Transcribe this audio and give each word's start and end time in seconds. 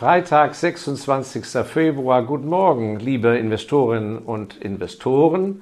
Freitag, 0.00 0.54
26. 0.54 1.44
Februar. 1.66 2.22
Guten 2.22 2.48
Morgen, 2.48 2.98
liebe 3.00 3.36
Investorinnen 3.36 4.16
und 4.16 4.56
Investoren. 4.56 5.60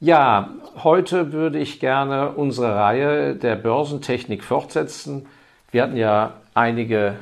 Ja, 0.00 0.54
heute 0.82 1.34
würde 1.34 1.58
ich 1.58 1.78
gerne 1.78 2.30
unsere 2.30 2.74
Reihe 2.74 3.34
der 3.36 3.56
Börsentechnik 3.56 4.42
fortsetzen. 4.42 5.26
Wir 5.70 5.82
hatten 5.82 5.98
ja 5.98 6.32
einige 6.54 7.16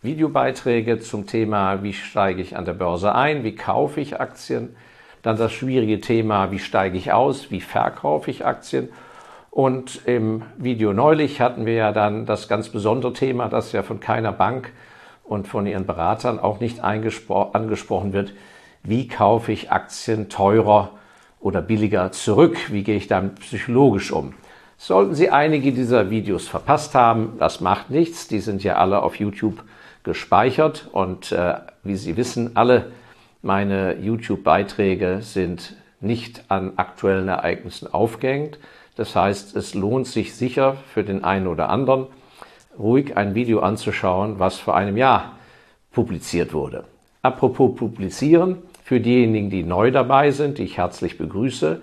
Videobeiträge 0.00 1.00
zum 1.00 1.26
Thema, 1.26 1.82
wie 1.82 1.94
steige 1.94 2.42
ich 2.42 2.56
an 2.56 2.64
der 2.64 2.74
Börse 2.74 3.16
ein, 3.16 3.42
wie 3.42 3.56
kaufe 3.56 4.00
ich 4.00 4.20
Aktien, 4.20 4.76
dann 5.22 5.36
das 5.36 5.50
schwierige 5.52 6.00
Thema, 6.00 6.52
wie 6.52 6.60
steige 6.60 6.96
ich 6.96 7.12
aus, 7.12 7.50
wie 7.50 7.60
verkaufe 7.60 8.30
ich 8.30 8.46
Aktien. 8.46 8.88
Und 9.50 10.02
im 10.06 10.42
Video 10.58 10.92
neulich 10.92 11.40
hatten 11.40 11.66
wir 11.66 11.74
ja 11.74 11.90
dann 11.90 12.24
das 12.24 12.46
ganz 12.46 12.68
besondere 12.68 13.14
Thema, 13.14 13.48
das 13.48 13.72
ja 13.72 13.82
von 13.82 13.98
keiner 13.98 14.30
Bank 14.30 14.70
und 15.28 15.48
von 15.48 15.66
ihren 15.66 15.86
Beratern 15.86 16.38
auch 16.38 16.60
nicht 16.60 16.82
angesprochen 16.82 18.12
wird, 18.12 18.32
wie 18.82 19.08
kaufe 19.08 19.52
ich 19.52 19.70
Aktien 19.70 20.28
teurer 20.28 20.90
oder 21.40 21.62
billiger 21.62 22.12
zurück? 22.12 22.56
Wie 22.72 22.82
gehe 22.82 22.96
ich 22.96 23.06
damit 23.06 23.40
psychologisch 23.40 24.12
um? 24.12 24.34
Sollten 24.76 25.14
Sie 25.14 25.30
einige 25.30 25.72
dieser 25.72 26.10
Videos 26.10 26.46
verpasst 26.46 26.94
haben, 26.94 27.32
das 27.38 27.60
macht 27.60 27.90
nichts. 27.90 28.28
Die 28.28 28.38
sind 28.38 28.62
ja 28.62 28.76
alle 28.76 29.02
auf 29.02 29.16
YouTube 29.16 29.64
gespeichert 30.04 30.88
und 30.92 31.32
äh, 31.32 31.54
wie 31.82 31.96
Sie 31.96 32.16
wissen, 32.16 32.56
alle 32.56 32.92
meine 33.42 33.96
YouTube-Beiträge 33.98 35.18
sind 35.22 35.74
nicht 36.00 36.44
an 36.48 36.72
aktuellen 36.76 37.28
Ereignissen 37.28 37.92
aufgehängt. 37.92 38.58
Das 38.96 39.14
heißt, 39.14 39.56
es 39.56 39.74
lohnt 39.74 40.06
sich 40.06 40.34
sicher 40.34 40.76
für 40.92 41.04
den 41.04 41.24
einen 41.24 41.46
oder 41.46 41.68
anderen, 41.68 42.06
ruhig 42.78 43.16
ein 43.16 43.34
Video 43.34 43.60
anzuschauen, 43.60 44.38
was 44.38 44.58
vor 44.58 44.76
einem 44.76 44.96
Jahr 44.96 45.38
publiziert 45.92 46.52
wurde. 46.52 46.84
Apropos 47.22 47.74
publizieren, 47.74 48.58
für 48.84 49.00
diejenigen, 49.00 49.50
die 49.50 49.64
neu 49.64 49.90
dabei 49.90 50.30
sind, 50.30 50.58
die 50.58 50.62
ich 50.62 50.78
herzlich 50.78 51.18
begrüße, 51.18 51.82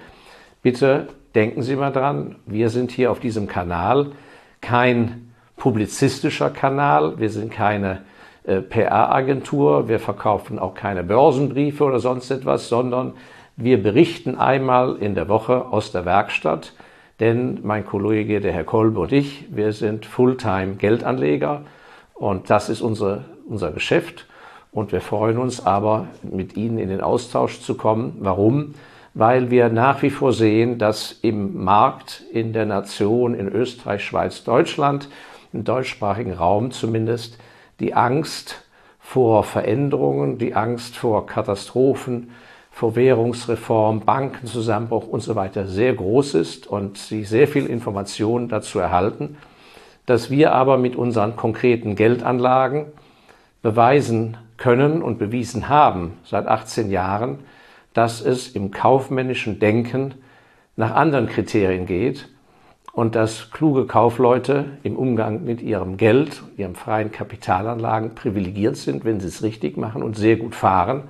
bitte 0.63 1.07
denken 1.35 1.61
Sie 1.61 1.75
mal 1.75 1.91
dran, 1.91 2.35
wir 2.45 2.69
sind 2.69 2.91
hier 2.91 3.11
auf 3.11 3.19
diesem 3.19 3.47
Kanal 3.47 4.13
kein 4.61 5.31
publizistischer 5.57 6.49
Kanal, 6.49 7.19
wir 7.19 7.29
sind 7.29 7.51
keine 7.51 8.01
äh, 8.45 8.61
PR-Agentur, 8.61 9.87
wir 9.87 9.99
verkaufen 9.99 10.57
auch 10.57 10.73
keine 10.73 11.03
Börsenbriefe 11.03 11.83
oder 11.83 11.99
sonst 11.99 12.31
etwas, 12.31 12.69
sondern 12.69 13.13
wir 13.57 13.81
berichten 13.81 14.37
einmal 14.37 14.97
in 14.97 15.15
der 15.15 15.29
Woche 15.29 15.65
aus 15.65 15.91
der 15.91 16.05
Werkstatt 16.05 16.73
denn 17.19 17.59
mein 17.63 17.85
Kollege, 17.85 18.41
der 18.41 18.51
Herr 18.51 18.63
Kolbe 18.63 18.99
und 18.99 19.11
ich, 19.11 19.45
wir 19.49 19.71
sind 19.73 20.05
Fulltime-Geldanleger 20.05 21.61
und 22.13 22.49
das 22.49 22.69
ist 22.69 22.81
unser, 22.81 23.25
unser 23.47 23.71
Geschäft. 23.71 24.25
Und 24.71 24.91
wir 24.91 24.99
freuen 24.99 25.37
uns 25.37 25.65
aber, 25.65 26.07
mit 26.23 26.57
Ihnen 26.57 26.77
in 26.77 26.89
den 26.89 26.99
Austausch 26.99 27.61
zu 27.61 27.75
kommen. 27.75 28.17
Warum? 28.19 28.73
Weil 29.13 29.49
wir 29.49 29.69
nach 29.69 30.01
wie 30.01 30.09
vor 30.09 30.33
sehen, 30.33 30.77
dass 30.77 31.13
im 31.21 31.63
Markt, 31.63 32.23
in 32.33 32.51
der 32.51 32.65
Nation, 32.65 33.33
in 33.33 33.47
Österreich, 33.47 34.03
Schweiz, 34.03 34.43
Deutschland, 34.43 35.07
im 35.53 35.63
deutschsprachigen 35.63 36.33
Raum 36.33 36.71
zumindest, 36.71 37.37
die 37.79 37.93
Angst 37.93 38.65
vor 38.99 39.45
Veränderungen, 39.45 40.37
die 40.37 40.55
Angst 40.55 40.97
vor 40.97 41.25
Katastrophen, 41.25 42.31
vor 42.75 42.97
Währungsreform, 42.97 44.01
Bankenzusammenbruch 44.01 45.07
und 45.07 45.21
so 45.21 45.37
weiter 45.37 45.65
sehr 45.65 45.93
groß 45.93 46.33
ist 46.33 46.67
und 46.67 46.97
sie 46.97 47.23
sehr 47.23 47.47
viel 47.47 47.67
Informationen 47.67 48.49
dazu 48.49 48.79
erhalten, 48.79 49.37
dass 50.05 50.29
wir 50.29 50.51
aber 50.51 50.77
mit 50.77 50.97
unseren 50.97 51.37
konkreten 51.37 51.95
Geldanlagen 51.95 52.87
beweisen 53.61 54.35
können 54.57 55.01
und 55.01 55.19
bewiesen 55.19 55.69
haben 55.69 56.17
seit 56.25 56.47
18 56.47 56.91
Jahren, 56.91 57.39
dass 57.93 58.19
es 58.19 58.49
im 58.49 58.71
kaufmännischen 58.71 59.57
Denken 59.57 60.15
nach 60.75 60.93
anderen 60.93 61.27
Kriterien 61.27 61.85
geht 61.85 62.27
und 62.91 63.15
dass 63.15 63.51
kluge 63.51 63.85
Kaufleute 63.85 64.65
im 64.83 64.97
Umgang 64.97 65.45
mit 65.45 65.61
ihrem 65.61 65.95
Geld, 65.95 66.43
ihren 66.57 66.75
freien 66.75 67.13
Kapitalanlagen 67.13 68.15
privilegiert 68.15 68.75
sind, 68.75 69.05
wenn 69.05 69.21
sie 69.21 69.29
es 69.29 69.43
richtig 69.43 69.77
machen 69.77 70.03
und 70.03 70.17
sehr 70.17 70.35
gut 70.35 70.55
fahren 70.55 71.03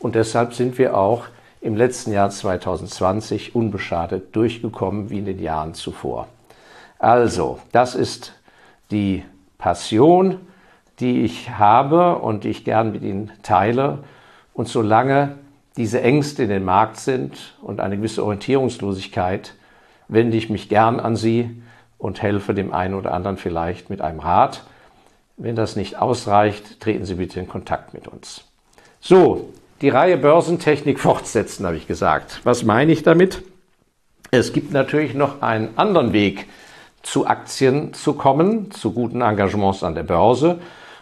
und 0.00 0.14
deshalb 0.14 0.54
sind 0.54 0.78
wir 0.78 0.96
auch 0.96 1.24
im 1.60 1.76
letzten 1.76 2.12
Jahr 2.12 2.30
2020 2.30 3.54
unbeschadet 3.54 4.34
durchgekommen 4.36 5.10
wie 5.10 5.18
in 5.18 5.24
den 5.24 5.40
Jahren 5.40 5.74
zuvor. 5.74 6.28
Also, 6.98 7.58
das 7.72 7.94
ist 7.94 8.34
die 8.90 9.24
Passion, 9.58 10.40
die 11.00 11.22
ich 11.22 11.50
habe 11.50 12.16
und 12.16 12.44
die 12.44 12.50
ich 12.50 12.64
gern 12.64 12.92
mit 12.92 13.02
Ihnen 13.02 13.32
teile. 13.42 13.98
Und 14.54 14.68
solange 14.68 15.36
diese 15.76 16.00
Ängste 16.00 16.44
in 16.44 16.48
den 16.48 16.64
Markt 16.64 16.96
sind 16.96 17.54
und 17.62 17.80
eine 17.80 17.96
gewisse 17.96 18.24
Orientierungslosigkeit, 18.24 19.54
wende 20.08 20.36
ich 20.36 20.50
mich 20.50 20.68
gern 20.68 20.98
an 20.98 21.16
Sie 21.16 21.62
und 21.98 22.22
helfe 22.22 22.54
dem 22.54 22.72
einen 22.72 22.94
oder 22.94 23.14
anderen 23.14 23.36
vielleicht 23.36 23.90
mit 23.90 24.00
einem 24.00 24.20
Rat. 24.20 24.64
Wenn 25.36 25.54
das 25.54 25.76
nicht 25.76 25.98
ausreicht, 25.98 26.80
treten 26.80 27.04
Sie 27.04 27.14
bitte 27.14 27.38
in 27.38 27.48
Kontakt 27.48 27.94
mit 27.94 28.08
uns. 28.08 28.44
So, 29.00 29.50
die 29.80 29.88
Reihe 29.88 30.16
Börsentechnik 30.16 30.98
fortsetzen, 31.00 31.66
habe 31.66 31.76
ich 31.76 31.86
gesagt. 31.86 32.40
Was 32.44 32.64
meine 32.64 32.92
ich 32.92 33.02
damit? 33.02 33.42
Es 34.30 34.52
gibt 34.52 34.72
natürlich 34.72 35.14
noch 35.14 35.42
einen 35.42 35.70
anderen 35.76 36.12
Weg, 36.12 36.46
zu 37.02 37.26
Aktien 37.26 37.94
zu 37.94 38.14
kommen, 38.14 38.70
zu 38.70 38.92
guten 38.92 39.22
Engagements 39.22 39.82
an 39.82 39.94
der 39.94 40.02
Börse, 40.02 40.58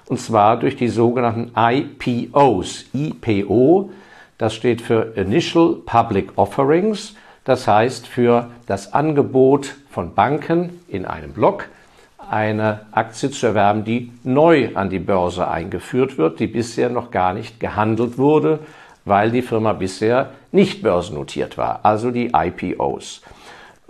und 0.09 0.21
zwar 0.21 0.59
durch 0.59 0.77
die 0.77 0.89
sogenannten 0.89 1.51
IPOs. 1.57 2.85
IPO, 2.93 3.91
das 4.39 4.55
steht 4.55 4.83
für 4.83 5.17
Initial 5.17 5.77
Public 5.85 6.37
Offerings, 6.37 7.15
das 7.45 7.67
heißt 7.67 8.07
für 8.07 8.51
das 8.67 8.93
Angebot 8.93 9.75
von 9.91 10.15
Banken 10.15 10.81
in 10.87 11.07
einem 11.07 11.33
Block 11.33 11.69
eine 12.31 12.87
Aktie 12.93 13.31
zu 13.31 13.47
erwerben, 13.47 13.85
die 13.85 14.13
neu 14.23 14.71
an 14.75 14.91
die 14.91 14.99
Börse 14.99 15.49
eingeführt 15.49 16.19
wird, 16.19 16.41
die 16.41 16.47
bisher 16.47 16.91
noch 16.91 17.11
gar 17.11 17.33
nicht 17.33 17.61
gehandelt 17.61 18.19
wurde, 18.19 18.61
weil 19.05 19.31
die 19.31 19.43
Firma 19.43 19.73
bisher 19.73 20.31
nicht 20.53 20.83
börsennotiert 20.83 21.57
war, 21.59 21.81
also 21.85 22.11
die 22.11 22.33
IPOs. 22.35 23.23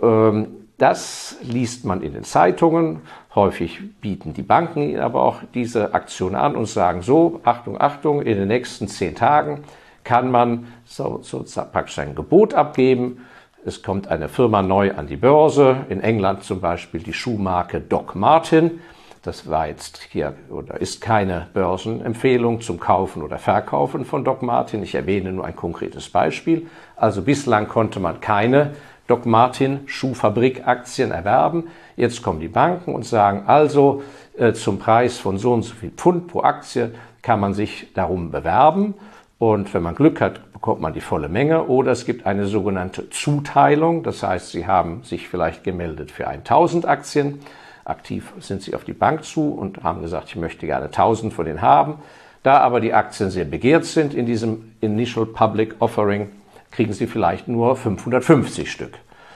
Ähm, 0.01 0.47
das 0.77 1.37
liest 1.41 1.85
man 1.85 2.03
in 2.03 2.13
den 2.13 2.23
Zeitungen. 2.23 3.01
Häufig 3.33 3.79
bieten 3.99 4.33
die 4.33 4.43
Banken 4.43 4.99
aber 4.99 5.23
auch 5.23 5.37
diese 5.53 5.93
Aktion 5.93 6.35
an 6.35 6.55
und 6.55 6.67
sagen 6.67 7.01
so, 7.01 7.41
Achtung, 7.43 7.81
Achtung, 7.81 8.21
in 8.21 8.37
den 8.37 8.47
nächsten 8.47 8.87
zehn 8.87 9.15
Tagen 9.15 9.63
kann 10.03 10.29
man 10.29 10.67
so, 10.85 11.19
so 11.23 11.43
praktisch 11.71 11.99
ein 11.99 12.15
Gebot 12.15 12.53
abgeben 12.53 13.25
es 13.67 13.83
kommt 13.83 14.07
eine 14.07 14.29
Firma 14.29 14.61
neu 14.61 14.93
an 14.95 15.07
die 15.07 15.17
Börse, 15.17 15.85
in 15.89 15.99
England 15.99 16.43
zum 16.43 16.61
Beispiel 16.61 17.01
die 17.01 17.11
Schuhmarke 17.11 17.81
Doc 17.81 18.15
Martin. 18.15 18.79
Das 19.23 19.49
war 19.49 19.67
jetzt 19.67 20.07
hier 20.09 20.35
oder 20.49 20.79
ist 20.79 21.01
keine 21.01 21.47
Börsenempfehlung 21.53 22.61
zum 22.61 22.79
Kaufen 22.79 23.21
oder 23.21 23.37
Verkaufen 23.39 24.05
von 24.05 24.23
Doc 24.23 24.41
Martin. 24.41 24.83
Ich 24.83 24.95
erwähne 24.95 25.33
nur 25.33 25.43
ein 25.43 25.55
konkretes 25.57 26.07
Beispiel. 26.07 26.67
Also 26.95 27.21
bislang 27.21 27.67
konnte 27.67 27.99
man 27.99 28.21
keine 28.21 28.71
Doc 29.07 29.25
Martin 29.25 29.81
Schuhfabrikaktien 29.85 31.11
erwerben. 31.11 31.65
Jetzt 31.97 32.23
kommen 32.23 32.39
die 32.39 32.47
Banken 32.47 32.95
und 32.95 33.05
sagen 33.05 33.43
also 33.47 34.01
äh, 34.37 34.53
zum 34.53 34.79
Preis 34.79 35.17
von 35.17 35.37
so 35.37 35.51
und 35.51 35.63
so 35.63 35.75
viel 35.75 35.91
Pfund 35.91 36.27
pro 36.27 36.43
Aktie 36.43 36.91
kann 37.21 37.41
man 37.41 37.53
sich 37.53 37.87
darum 37.93 38.31
bewerben. 38.31 38.93
Und 39.39 39.73
wenn 39.73 39.83
man 39.83 39.93
Glück 39.93 40.21
hat, 40.21 40.39
bekommt 40.57 40.81
man 40.81 40.93
die 40.93 41.01
volle 41.01 41.29
Menge. 41.29 41.67
Oder 41.67 41.91
es 41.91 42.03
gibt 42.03 42.25
eine 42.25 42.47
sogenannte 42.47 43.11
Zuteilung. 43.11 44.01
Das 44.01 44.23
heißt, 44.23 44.51
Sie 44.51 44.65
haben 44.65 45.03
sich 45.03 45.29
vielleicht 45.29 45.63
gemeldet 45.63 46.09
für 46.09 46.27
1000 46.27 46.87
Aktien. 46.87 47.41
Aktiv 47.85 48.33
sind 48.39 48.63
Sie 48.63 48.73
auf 48.73 48.83
die 48.83 48.93
Bank 48.93 49.23
zu 49.23 49.53
und 49.53 49.83
haben 49.83 50.01
gesagt, 50.01 50.29
ich 50.29 50.35
möchte 50.35 50.65
gerne 50.65 50.87
1000 50.87 51.31
von 51.31 51.45
denen 51.45 51.61
haben. 51.61 51.99
Da 52.41 52.57
aber 52.57 52.79
die 52.79 52.91
Aktien 52.91 53.29
sehr 53.29 53.45
begehrt 53.45 53.85
sind 53.85 54.15
in 54.15 54.25
diesem 54.25 54.73
Initial 54.81 55.27
Public 55.27 55.75
Offering, 55.77 56.31
kriegen 56.71 56.91
Sie 56.91 57.05
vielleicht 57.05 57.47
nur 57.47 57.75
550 57.75 58.71
Stück. 58.71 58.93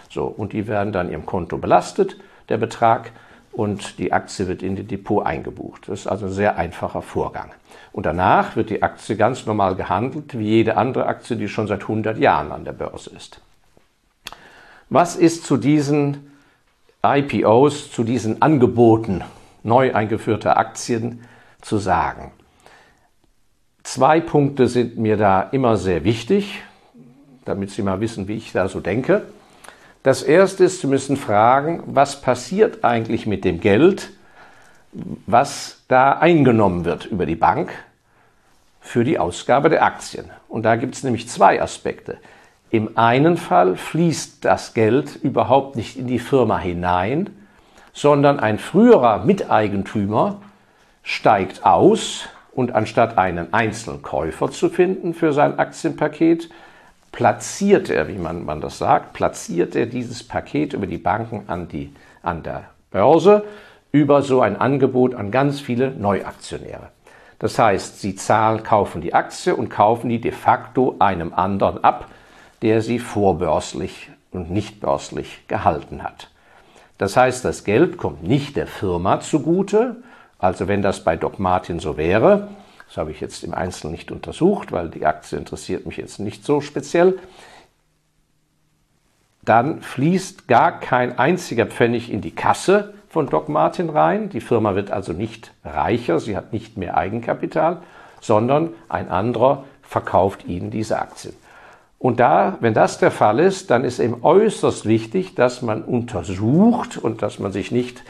So, 0.10 0.26
und 0.26 0.54
die 0.54 0.68
werden 0.68 0.92
dann 0.92 1.12
Ihrem 1.12 1.28
Konto 1.28 1.60
belastet, 1.60 2.18
der 2.50 2.58
Betrag 2.58 3.12
und 3.52 4.00
die 4.00 4.14
Aktie 4.14 4.48
wird 4.48 4.64
in 4.64 4.76
die 4.76 4.84
Depot 4.84 5.26
eingebucht. 5.26 5.88
Das 5.88 6.02
ist 6.02 6.08
also 6.08 6.28
ein 6.28 6.32
sehr 6.32 6.58
einfacher 6.58 7.02
Vorgang. 7.02 7.52
Und 7.92 8.06
danach 8.06 8.56
wird 8.56 8.70
die 8.70 8.82
Aktie 8.82 9.18
ganz 9.18 9.46
normal 9.46 9.76
gehandelt, 9.76 10.38
wie 10.38 10.48
jede 10.48 10.78
andere 10.78 11.06
Aktie, 11.06 11.36
die 11.36 11.50
schon 11.50 11.68
seit 11.68 11.82
100 11.82 12.18
Jahren 12.18 12.52
an 12.52 12.64
der 12.64 12.72
Börse 12.72 13.10
ist. 13.10 13.42
Was 14.90 15.16
ist 15.16 15.46
zu 15.46 15.58
diesen 15.58 16.32
IPOs, 17.06 17.92
zu 17.92 18.04
diesen 18.04 18.42
Angeboten 18.42 19.24
neu 19.64 19.94
eingeführter 19.94 20.58
Aktien 20.58 21.22
zu 21.62 21.78
sagen? 21.78 22.32
Zwei 23.84 24.22
Punkte 24.22 24.68
sind 24.68 24.98
mir 24.98 25.18
da 25.18 25.42
immer 25.42 25.76
sehr 25.76 26.04
wichtig, 26.04 26.62
damit 27.46 27.72
Sie 27.72 27.82
mal 27.82 28.00
wissen, 28.00 28.28
wie 28.28 28.36
ich 28.36 28.52
da 28.52 28.68
so 28.68 28.80
denke. 28.80 29.24
Das 30.04 30.24
erste 30.24 30.64
ist, 30.64 30.82
Sie 30.82 30.88
müssen 30.88 31.18
fragen, 31.18 31.84
was 31.86 32.22
passiert 32.22 32.84
eigentlich 32.84 33.28
mit 33.28 33.46
dem 33.46 33.60
Geld, 33.60 34.12
was 34.92 35.84
da 35.88 36.14
eingenommen 36.14 36.86
wird 36.86 37.06
über 37.06 37.26
die 37.26 37.36
Bank. 37.36 37.72
für 38.82 39.04
die 39.04 39.20
Ausgabe 39.20 39.70
der 39.70 39.86
Aktien. 39.86 40.26
Und 40.50 40.64
da 40.64 40.76
gibt 40.76 40.96
es 40.96 41.04
nämlich 41.04 41.30
zwei 41.30 41.62
Aspekte. 41.62 42.18
Im 42.72 42.98
einen 42.98 43.38
Fall 43.38 43.78
fließt 43.78 44.44
das 44.44 44.74
Geld 44.74 45.16
überhaupt 45.16 45.76
nicht 45.76 45.98
in 45.98 46.08
die 46.08 46.20
Firma 46.20 46.58
hinein, 46.58 47.30
sondern 47.94 48.40
ein 48.40 48.58
früherer 48.58 49.24
Miteigentümer 49.24 50.42
steigt 51.04 51.66
aus 51.66 52.28
und 52.54 52.74
anstatt 52.74 53.18
einen 53.18 53.54
einzelnen 53.54 54.02
Käufer 54.02 54.52
zu 54.52 54.70
finden 54.70 55.14
für 55.14 55.32
sein 55.32 55.60
Aktienpaket, 55.60 56.50
platziert 57.12 57.90
er, 57.90 58.08
wie 58.08 58.18
man, 58.18 58.46
man 58.46 58.62
das 58.62 58.78
sagt, 58.78 59.14
platziert 59.14 59.76
er 59.76 59.86
dieses 59.86 60.24
Paket 60.24 60.74
über 60.74 60.88
die 60.88 60.98
Banken 60.98 61.44
an, 61.48 61.68
die, 61.68 61.94
an 62.24 62.44
der 62.44 62.66
Börse 62.92 63.44
über 63.92 64.22
so 64.22 64.42
ein 64.42 64.56
Angebot 64.56 65.16
an 65.16 65.32
ganz 65.32 65.60
viele 65.60 65.92
Neuaktionäre. 65.92 66.90
Das 67.40 67.58
heißt, 67.58 68.00
sie 68.00 68.16
zahlen, 68.16 68.64
kaufen 68.64 69.02
die 69.02 69.14
Aktie 69.14 69.56
und 69.56 69.70
kaufen 69.70 70.10
die 70.10 70.22
de 70.22 70.32
facto 70.32 70.96
einem 71.00 71.34
anderen 71.34 71.84
ab, 71.84 72.08
der 72.62 72.82
sie 72.82 73.00
vorbörslich 73.00 74.10
und 74.32 74.52
nicht 74.52 74.80
börslich 74.80 75.48
gehalten 75.48 76.04
hat. 76.04 76.30
Das 76.98 77.18
heißt, 77.18 77.44
das 77.44 77.64
Geld 77.64 77.98
kommt 77.98 78.24
nicht 78.24 78.56
der 78.56 78.68
Firma 78.68 79.20
zugute, 79.20 79.98
also 80.38 80.68
wenn 80.68 80.82
das 80.82 81.04
bei 81.04 81.18
Doc 81.18 81.40
Martin 81.40 81.80
so 81.80 81.98
wäre, 81.98 82.50
das 82.92 82.98
habe 82.98 83.12
ich 83.12 83.22
jetzt 83.22 83.46
im 83.46 83.54
Einzelnen 83.54 83.94
nicht 83.94 84.12
untersucht, 84.12 84.74
weil 84.74 84.90
die 84.90 85.06
Aktie 85.06 85.38
interessiert 85.38 85.86
mich 85.86 85.96
jetzt 85.96 86.20
nicht 86.20 86.44
so 86.44 86.60
speziell, 86.60 87.18
dann 89.46 89.82
fließt 89.82 90.50
gar 90.50 90.78
kein 90.78 91.18
einziger 91.18 91.66
Pfennig 91.66 92.12
in 92.12 92.20
die 92.20 92.36
Kasse 92.36 92.94
von 93.08 93.28
Doc 93.28 93.48
Martin 93.48 93.90
rein. 93.90 94.28
Die 94.28 94.42
Firma 94.42 94.76
wird 94.76 94.92
also 94.92 95.14
nicht 95.14 95.54
reicher, 95.64 96.20
sie 96.20 96.36
hat 96.36 96.52
nicht 96.52 96.76
mehr 96.76 96.98
Eigenkapital, 96.98 97.78
sondern 98.20 98.74
ein 98.90 99.10
anderer 99.10 99.64
verkauft 99.84 100.46
ihnen 100.46 100.70
diese 100.70 101.00
Aktien. 101.00 101.34
Und 101.98 102.20
da, 102.20 102.58
wenn 102.60 102.74
das 102.74 102.98
der 102.98 103.12
Fall 103.12 103.40
ist, 103.40 103.72
dann 103.72 103.86
ist 103.86 104.00
eben 104.00 104.22
äußerst 104.22 104.86
wichtig, 104.86 105.34
dass 105.36 105.62
man 105.62 105.82
untersucht 105.82 106.98
und 106.98 107.22
dass 107.22 107.40
man 107.40 107.54
sich 107.54 107.72
nicht 107.72 108.04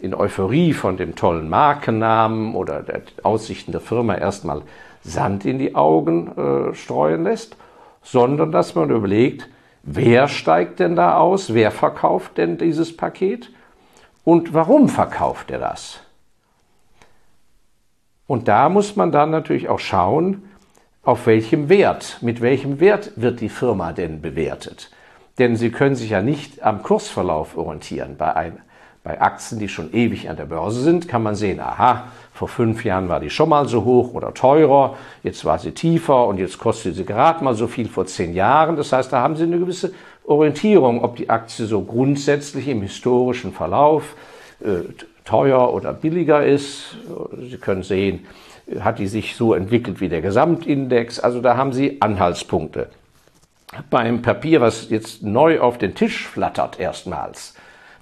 in 0.00 0.14
Euphorie 0.14 0.72
von 0.72 0.96
dem 0.96 1.14
tollen 1.14 1.48
Markennamen 1.48 2.54
oder 2.54 2.82
der 2.82 3.02
Aussichten 3.22 3.72
der 3.72 3.80
Firma 3.80 4.14
erstmal 4.14 4.62
Sand 5.02 5.44
in 5.44 5.58
die 5.58 5.74
Augen 5.74 6.36
äh, 6.36 6.74
streuen 6.74 7.24
lässt, 7.24 7.56
sondern 8.02 8.52
dass 8.52 8.74
man 8.74 8.90
überlegt, 8.90 9.48
wer 9.82 10.28
steigt 10.28 10.80
denn 10.80 10.96
da 10.96 11.16
aus, 11.16 11.54
wer 11.54 11.70
verkauft 11.70 12.38
denn 12.38 12.58
dieses 12.58 12.96
Paket 12.96 13.50
und 14.24 14.54
warum 14.54 14.88
verkauft 14.88 15.50
er 15.50 15.58
das? 15.58 16.00
Und 18.26 18.48
da 18.48 18.68
muss 18.68 18.96
man 18.96 19.12
dann 19.12 19.30
natürlich 19.30 19.68
auch 19.68 19.78
schauen, 19.78 20.42
auf 21.04 21.26
welchem 21.26 21.68
Wert, 21.68 22.18
mit 22.20 22.40
welchem 22.40 22.80
Wert 22.80 23.12
wird 23.14 23.40
die 23.40 23.48
Firma 23.48 23.92
denn 23.92 24.20
bewertet. 24.20 24.90
Denn 25.38 25.54
Sie 25.54 25.70
können 25.70 25.94
sich 25.94 26.10
ja 26.10 26.22
nicht 26.22 26.62
am 26.62 26.82
Kursverlauf 26.82 27.56
orientieren. 27.56 28.16
Bei, 28.16 28.34
ein, 28.34 28.58
bei 29.06 29.20
Aktien, 29.20 29.60
die 29.60 29.68
schon 29.68 29.94
ewig 29.94 30.28
an 30.28 30.36
der 30.36 30.46
Börse 30.46 30.80
sind, 30.80 31.06
kann 31.06 31.22
man 31.22 31.36
sehen, 31.36 31.60
aha, 31.60 32.08
vor 32.32 32.48
fünf 32.48 32.84
Jahren 32.84 33.08
war 33.08 33.20
die 33.20 33.30
schon 33.30 33.48
mal 33.48 33.68
so 33.68 33.84
hoch 33.84 34.12
oder 34.14 34.34
teurer, 34.34 34.96
jetzt 35.22 35.44
war 35.44 35.60
sie 35.60 35.70
tiefer 35.70 36.26
und 36.26 36.38
jetzt 36.38 36.58
kostet 36.58 36.96
sie 36.96 37.04
gerade 37.04 37.44
mal 37.44 37.54
so 37.54 37.68
viel 37.68 37.88
vor 37.88 38.06
zehn 38.06 38.34
Jahren. 38.34 38.74
Das 38.74 38.92
heißt, 38.92 39.12
da 39.12 39.20
haben 39.20 39.36
Sie 39.36 39.44
eine 39.44 39.60
gewisse 39.60 39.92
Orientierung, 40.24 41.04
ob 41.04 41.14
die 41.14 41.30
Aktie 41.30 41.66
so 41.66 41.82
grundsätzlich 41.82 42.66
im 42.66 42.82
historischen 42.82 43.52
Verlauf 43.52 44.16
äh, 44.58 44.80
teuer 45.24 45.72
oder 45.72 45.92
billiger 45.92 46.44
ist. 46.44 46.96
Sie 47.48 47.58
können 47.58 47.84
sehen, 47.84 48.26
hat 48.80 48.98
die 48.98 49.06
sich 49.06 49.36
so 49.36 49.54
entwickelt 49.54 50.00
wie 50.00 50.08
der 50.08 50.20
Gesamtindex. 50.20 51.20
Also 51.20 51.40
da 51.40 51.56
haben 51.56 51.72
Sie 51.72 52.02
Anhaltspunkte. 52.02 52.88
Beim 53.88 54.22
Papier, 54.22 54.60
was 54.60 54.90
jetzt 54.90 55.22
neu 55.22 55.60
auf 55.60 55.78
den 55.78 55.94
Tisch 55.94 56.26
flattert 56.26 56.80
erstmals, 56.80 57.54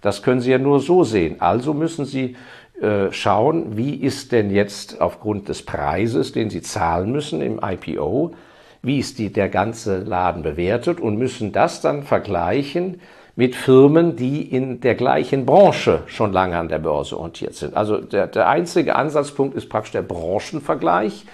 das 0.05 0.23
können 0.23 0.43
Sie 0.43 0.51
ja 0.51 0.59
nur 0.59 0.81
so 0.81 1.03
sehen. 1.03 1.37
Also 1.41 1.73
müssen 1.73 2.05
Sie 2.05 2.37
äh, 2.79 3.11
schauen, 3.11 3.79
wie 3.79 3.95
ist 3.95 4.33
denn 4.33 4.51
jetzt 4.51 5.01
aufgrund 5.01 5.49
des 5.49 5.62
Preises, 5.62 6.33
den 6.33 6.51
Sie 6.51 6.61
zahlen 6.61 7.11
müssen 7.11 7.41
im 7.41 7.59
IPO, 7.62 8.35
wie 8.83 8.99
ist 8.99 9.19
die, 9.19 9.33
der 9.33 9.49
ganze 9.49 10.01
Laden 10.01 10.43
bewertet 10.43 11.01
und 11.01 11.17
müssen 11.17 11.53
das 11.53 11.81
dann 11.81 12.03
vergleichen 12.03 13.01
mit 13.35 13.55
Firmen, 13.55 14.15
die 14.15 14.43
in 14.43 14.83
der 14.83 14.95
gleichen 14.95 15.47
Branche 15.47 16.03
schon 16.05 16.35
lange 16.35 16.59
an 16.59 16.69
der 16.69 16.81
Börse 16.81 17.17
orientiert 17.17 17.55
sind. 17.55 17.75
Also 17.75 17.97
der, 17.97 18.27
der 18.27 18.47
einzige 18.47 18.97
Ansatzpunkt 18.97 19.56
ist 19.56 19.71
praktisch 19.71 19.93
der 19.93 20.03
Branchenvergleich. 20.03 21.25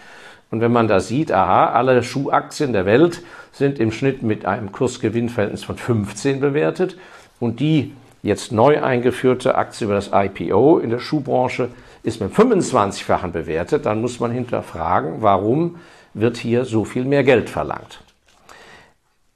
Und 0.52 0.60
wenn 0.60 0.72
man 0.72 0.86
da 0.86 1.00
sieht, 1.00 1.32
aha, 1.32 1.72
alle 1.72 2.04
Schuhaktien 2.04 2.72
der 2.72 2.86
Welt 2.86 3.22
sind 3.50 3.80
im 3.80 3.90
Schnitt 3.90 4.22
mit 4.22 4.46
einem 4.46 4.70
Kursgewinnverhältnis 4.70 5.64
von 5.64 5.76
15 5.76 6.38
bewertet 6.38 6.96
und 7.40 7.58
die 7.58 7.94
jetzt 8.22 8.52
neu 8.52 8.82
eingeführte 8.82 9.54
Aktie 9.54 9.86
über 9.86 9.94
das 9.94 10.10
IPO 10.12 10.78
in 10.78 10.90
der 10.90 10.98
Schuhbranche 10.98 11.68
ist 12.02 12.20
mit 12.20 12.32
25-fachen 12.32 13.32
bewertet, 13.32 13.86
dann 13.86 14.00
muss 14.00 14.20
man 14.20 14.30
hinterfragen, 14.30 15.16
warum 15.20 15.76
wird 16.14 16.36
hier 16.36 16.64
so 16.64 16.84
viel 16.84 17.04
mehr 17.04 17.24
Geld 17.24 17.50
verlangt. 17.50 18.02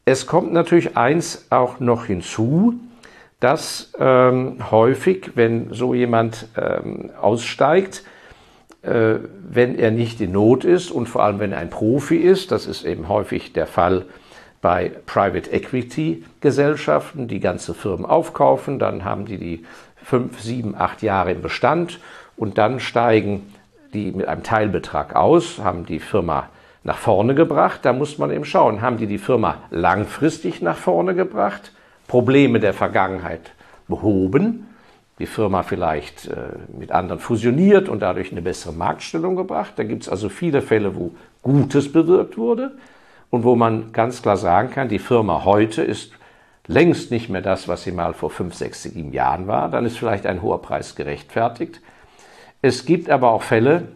Es 0.06 0.26
kommt 0.26 0.52
natürlich 0.52 0.96
eins 0.96 1.46
auch 1.50 1.80
noch 1.80 2.06
hinzu, 2.06 2.74
dass 3.40 3.92
ähm, 3.98 4.70
häufig, 4.70 5.32
wenn 5.34 5.72
so 5.72 5.94
jemand 5.94 6.46
ähm, 6.56 7.10
aussteigt, 7.20 8.04
äh, 8.82 9.16
wenn 9.48 9.78
er 9.78 9.90
nicht 9.90 10.20
in 10.20 10.32
Not 10.32 10.64
ist 10.64 10.90
und 10.90 11.08
vor 11.08 11.22
allem 11.22 11.38
wenn 11.40 11.52
er 11.52 11.58
ein 11.58 11.70
Profi 11.70 12.16
ist, 12.16 12.52
das 12.52 12.66
ist 12.66 12.84
eben 12.84 13.08
häufig 13.08 13.52
der 13.52 13.66
Fall 13.66 14.06
bei 14.64 14.90
Private 15.04 15.52
Equity 15.52 16.24
Gesellschaften, 16.40 17.28
die 17.28 17.38
ganze 17.38 17.74
Firmen 17.74 18.06
aufkaufen, 18.06 18.78
dann 18.78 19.04
haben 19.04 19.26
die 19.26 19.36
die 19.36 19.66
fünf, 20.02 20.40
sieben, 20.40 20.74
acht 20.74 21.02
Jahre 21.02 21.32
im 21.32 21.42
Bestand 21.42 22.00
und 22.38 22.56
dann 22.56 22.80
steigen 22.80 23.52
die 23.92 24.10
mit 24.10 24.26
einem 24.26 24.42
Teilbetrag 24.42 25.14
aus, 25.14 25.58
haben 25.58 25.84
die 25.84 25.98
Firma 25.98 26.48
nach 26.82 26.96
vorne 26.96 27.34
gebracht. 27.34 27.80
Da 27.82 27.92
muss 27.92 28.16
man 28.16 28.30
eben 28.30 28.46
schauen, 28.46 28.80
haben 28.80 28.96
die 28.96 29.06
die 29.06 29.18
Firma 29.18 29.58
langfristig 29.70 30.62
nach 30.62 30.78
vorne 30.78 31.14
gebracht, 31.14 31.72
Probleme 32.08 32.58
der 32.58 32.72
Vergangenheit 32.72 33.52
behoben, 33.86 34.66
die 35.18 35.26
Firma 35.26 35.62
vielleicht 35.62 36.28
äh, 36.28 36.36
mit 36.74 36.90
anderen 36.90 37.20
fusioniert 37.20 37.90
und 37.90 38.00
dadurch 38.00 38.32
eine 38.32 38.40
bessere 38.40 38.72
Marktstellung 38.72 39.36
gebracht. 39.36 39.74
Da 39.76 39.84
gibt 39.84 40.04
es 40.04 40.08
also 40.08 40.30
viele 40.30 40.62
Fälle, 40.62 40.96
wo 40.96 41.10
Gutes 41.42 41.92
bewirkt 41.92 42.38
wurde 42.38 42.72
und 43.34 43.42
wo 43.42 43.56
man 43.56 43.90
ganz 43.92 44.22
klar 44.22 44.36
sagen 44.36 44.70
kann, 44.70 44.88
die 44.88 45.00
Firma 45.00 45.44
heute 45.44 45.82
ist 45.82 46.12
längst 46.68 47.10
nicht 47.10 47.28
mehr 47.28 47.42
das, 47.42 47.66
was 47.66 47.82
sie 47.82 47.90
mal 47.90 48.14
vor 48.14 48.30
fünf, 48.30 48.54
sechs, 48.54 48.84
sieben 48.84 49.12
Jahren 49.12 49.48
war. 49.48 49.68
Dann 49.68 49.84
ist 49.84 49.98
vielleicht 49.98 50.24
ein 50.24 50.40
hoher 50.40 50.62
Preis 50.62 50.94
gerechtfertigt. 50.94 51.80
Es 52.62 52.86
gibt 52.86 53.10
aber 53.10 53.32
auch 53.32 53.42
Fälle, 53.42 53.88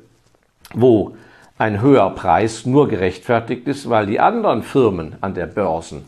wo 0.75 1.14
ein 1.57 1.80
höherer 1.80 2.11
Preis 2.16 2.66
nur 2.66 2.88
gerechtfertigt 2.88 3.68
ist, 3.68 3.88
weil 3.88 4.07
die 4.07 4.18
anderen 4.18 4.64
Firmen 4.64 5.14
an 5.21 5.35
der 5.35 5.47
Börsen 5.47 6.04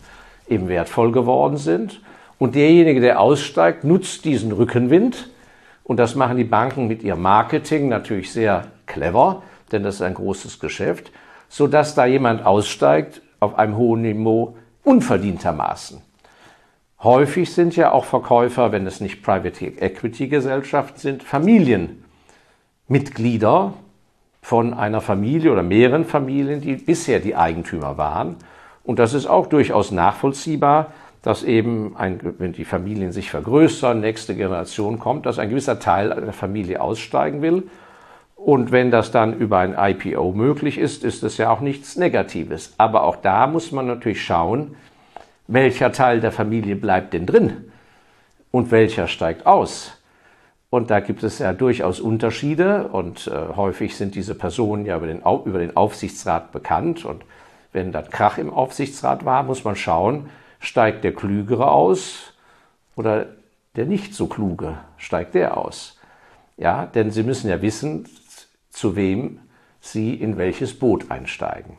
eben 0.49 0.69
wertvoll 0.69 1.13
geworden 1.13 1.57
sind. 1.57 2.01
Und 2.41 2.57
derjenige, 2.57 3.01
der 3.01 3.21
aussteigt, 3.21 3.85
nutzt 3.85 4.25
diesen 4.25 4.51
Rückenwind. 4.51 5.29
Und 5.85 5.99
das 5.99 6.17
machen 6.17 6.37
die 6.37 6.43
Banken 6.43 6.89
mit 6.89 7.05
ihrem 7.05 7.23
Marketing 7.23 7.89
natürlich 7.89 8.33
sehr 8.33 8.67
clever, 8.87 9.45
denn 9.71 9.85
das 9.85 9.95
ist 9.97 10.03
ein 10.03 10.15
großes 10.15 10.59
Geschäft, 10.59 11.13
sodass 11.51 11.95
da 11.95 12.07
jemand 12.07 12.47
aussteigt 12.47 13.21
auf 13.41 13.59
einem 13.59 13.77
hohen 13.77 14.01
Niveau 14.01 14.57
unverdientermaßen. 14.85 16.01
Häufig 17.03 17.53
sind 17.53 17.77
ja 17.77 17.93
auch 17.93 18.07
Verkäufer, 18.07 18.73
wenn 18.73 18.87
es 18.87 19.03
nicht 19.03 19.23
Private 19.23 19.67
Equity 19.67 20.29
Gesellschaften 20.29 20.99
sind, 20.99 21.23
Familienmitglieder, 21.23 23.75
von 24.43 24.75
einer 24.75 25.01
Familie 25.01 25.53
oder 25.53 25.63
mehreren 25.63 26.05
Familien, 26.05 26.61
die 26.61 26.77
bisher 26.77 27.21
die 27.21 27.37
Eigentümer 27.37 27.99
waren. 27.99 28.37
Und 28.85 28.99
das 28.99 29.15
ist 29.15 29.27
auch 29.27 29.47
durchaus 29.47 29.91
nachvollziehbar, 29.91 30.93
dass 31.23 31.43
eben, 31.43 31.97
ein, 31.97 32.19
wenn 32.39 32.53
die 32.53 32.65
Familien 32.65 33.13
sich 33.13 33.31
vergrößern, 33.31 34.01
nächste 34.01 34.35
Generation 34.35 34.99
kommt, 34.99 35.27
dass 35.27 35.39
ein 35.39 35.51
gewisser 35.51 35.79
Teil 35.79 36.09
der 36.09 36.33
Familie 36.33 36.81
aussteigen 36.81 37.43
will. 37.43 37.65
Und 38.43 38.73
wenn 38.73 38.91
das 38.91 39.11
dann 39.11 39.35
über 39.35 39.59
ein 39.59 39.75
IPO 39.77 40.33
möglich 40.33 40.79
ist, 40.79 41.05
ist 41.05 41.23
es 41.23 41.37
ja 41.37 41.51
auch 41.51 41.61
nichts 41.61 41.97
Negatives. 41.97 42.73
Aber 42.79 43.03
auch 43.03 43.17
da 43.17 43.47
muss 43.47 43.71
man 43.71 43.87
natürlich 43.87 44.25
schauen, 44.25 44.77
welcher 45.47 45.93
Teil 45.93 46.21
der 46.21 46.33
Familie 46.33 46.75
bleibt 46.77 47.13
denn 47.13 47.27
drin 47.27 47.71
und 48.51 48.71
welcher 48.71 49.09
steigt 49.09 49.47
aus. 49.47 49.93
Und 50.71 50.91
da 50.91 51.01
gibt 51.01 51.23
es 51.23 51.39
ja 51.39 51.53
durchaus 51.53 52.01
Unterschiede 52.01 52.89
und 52.89 53.27
äh, 53.27 53.57
häufig 53.57 53.97
sind 53.97 54.15
diese 54.15 54.35
Personen 54.35 54.87
ja 54.87 54.97
über 54.97 55.09
den, 55.09 55.21
über 55.21 55.59
den 55.59 55.77
Aufsichtsrat 55.77 56.51
bekannt. 56.51 57.05
Und 57.05 57.25
wenn 57.73 57.93
dann 57.93 58.09
Krach 58.09 58.39
im 58.39 58.51
Aufsichtsrat 58.51 59.27
war, 59.27 59.43
muss 59.43 59.65
man 59.65 59.77
schauen, 59.77 60.31
steigt 60.61 61.05
der 61.05 61.15
Klügere 61.15 61.71
aus 61.71 62.33
oder 62.97 63.27
der 63.77 63.85
nicht 63.85 64.15
so 64.15 64.29
Kluge, 64.29 64.79
steigt 64.97 65.35
der 65.35 65.59
aus. 65.59 65.99
Ja, 66.57 66.87
denn 66.87 67.11
Sie 67.11 67.23
müssen 67.23 67.51
ja 67.51 67.61
wissen, 67.61 68.07
zu 68.71 68.97
wem 68.97 69.41
Sie 69.81 70.15
in 70.15 70.37
welches 70.37 70.79
Boot 70.79 71.11
einsteigen. 71.11 71.77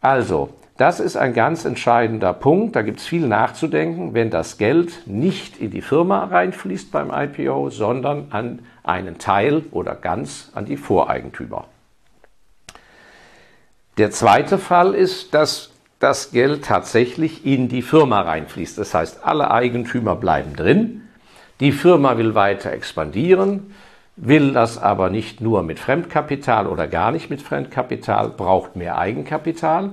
Also, 0.00 0.50
das 0.78 0.98
ist 0.98 1.16
ein 1.16 1.34
ganz 1.34 1.66
entscheidender 1.66 2.32
Punkt. 2.32 2.74
Da 2.74 2.80
gibt 2.80 3.00
es 3.00 3.06
viel 3.06 3.26
nachzudenken, 3.26 4.14
wenn 4.14 4.30
das 4.30 4.56
Geld 4.56 5.06
nicht 5.06 5.60
in 5.60 5.70
die 5.70 5.82
Firma 5.82 6.24
reinfließt 6.24 6.90
beim 6.90 7.10
IPO, 7.12 7.68
sondern 7.68 8.28
an 8.30 8.60
einen 8.82 9.18
Teil 9.18 9.64
oder 9.72 9.94
ganz 9.94 10.50
an 10.54 10.64
die 10.64 10.78
Voreigentümer. 10.78 11.66
Der 13.98 14.10
zweite 14.10 14.56
Fall 14.56 14.94
ist, 14.94 15.34
dass 15.34 15.70
das 15.98 16.30
Geld 16.30 16.64
tatsächlich 16.64 17.44
in 17.44 17.68
die 17.68 17.82
Firma 17.82 18.22
reinfließt. 18.22 18.78
Das 18.78 18.94
heißt, 18.94 19.22
alle 19.22 19.50
Eigentümer 19.50 20.16
bleiben 20.16 20.56
drin. 20.56 21.02
Die 21.60 21.72
Firma 21.72 22.16
will 22.16 22.34
weiter 22.34 22.72
expandieren, 22.72 23.74
will 24.16 24.52
das 24.52 24.78
aber 24.78 25.10
nicht 25.10 25.40
nur 25.40 25.62
mit 25.62 25.78
Fremdkapital 25.78 26.66
oder 26.66 26.86
gar 26.86 27.12
nicht 27.12 27.30
mit 27.30 27.42
Fremdkapital, 27.42 28.30
braucht 28.30 28.76
mehr 28.76 28.98
Eigenkapital. 28.98 29.92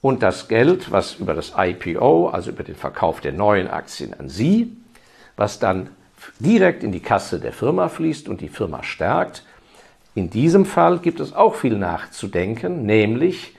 Und 0.00 0.22
das 0.22 0.48
Geld, 0.48 0.92
was 0.92 1.16
über 1.16 1.34
das 1.34 1.54
IPO, 1.56 2.28
also 2.28 2.50
über 2.50 2.62
den 2.62 2.76
Verkauf 2.76 3.20
der 3.20 3.32
neuen 3.32 3.68
Aktien 3.68 4.14
an 4.18 4.28
Sie, 4.28 4.76
was 5.36 5.58
dann 5.58 5.90
direkt 6.38 6.84
in 6.84 6.92
die 6.92 7.00
Kasse 7.00 7.40
der 7.40 7.52
Firma 7.52 7.88
fließt 7.88 8.28
und 8.28 8.40
die 8.40 8.48
Firma 8.48 8.82
stärkt, 8.82 9.44
in 10.14 10.30
diesem 10.30 10.64
Fall 10.64 10.98
gibt 10.98 11.20
es 11.20 11.32
auch 11.32 11.54
viel 11.54 11.78
nachzudenken, 11.78 12.86
nämlich 12.86 13.56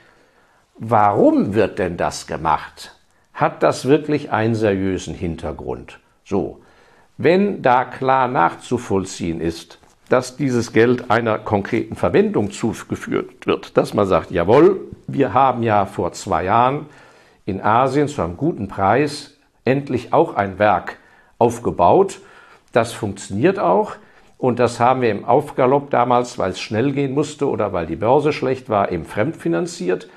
warum 0.76 1.54
wird 1.54 1.78
denn 1.78 1.96
das 1.96 2.26
gemacht? 2.26 2.96
Hat 3.32 3.62
das 3.62 3.86
wirklich 3.86 4.30
einen 4.30 4.54
seriösen 4.54 5.14
Hintergrund? 5.14 6.00
So, 6.24 6.60
wenn 7.16 7.62
da 7.62 7.84
klar 7.84 8.28
nachzuvollziehen 8.28 9.40
ist, 9.40 9.79
dass 10.10 10.36
dieses 10.36 10.72
Geld 10.72 11.08
einer 11.08 11.38
konkreten 11.38 11.94
Verwendung 11.94 12.50
zugeführt 12.50 13.46
wird, 13.46 13.76
dass 13.76 13.94
man 13.94 14.08
sagt, 14.08 14.32
jawohl, 14.32 14.80
wir 15.06 15.32
haben 15.32 15.62
ja 15.62 15.86
vor 15.86 16.12
zwei 16.12 16.44
Jahren 16.44 16.86
in 17.46 17.60
Asien 17.62 18.08
zu 18.08 18.20
einem 18.20 18.36
guten 18.36 18.66
Preis 18.66 19.38
endlich 19.64 20.12
auch 20.12 20.34
ein 20.34 20.58
Werk 20.58 20.96
aufgebaut, 21.38 22.18
das 22.72 22.92
funktioniert 22.92 23.60
auch 23.60 23.92
und 24.36 24.58
das 24.58 24.80
haben 24.80 25.00
wir 25.00 25.12
im 25.12 25.24
Aufgalopp 25.24 25.90
damals, 25.90 26.38
weil 26.38 26.50
es 26.50 26.60
schnell 26.60 26.90
gehen 26.90 27.14
musste 27.14 27.48
oder 27.48 27.72
weil 27.72 27.86
die 27.86 27.96
Börse 27.96 28.32
schlecht 28.32 28.68
war, 28.68 28.90
eben 28.90 29.04
fremdfinanziert. 29.04 30.08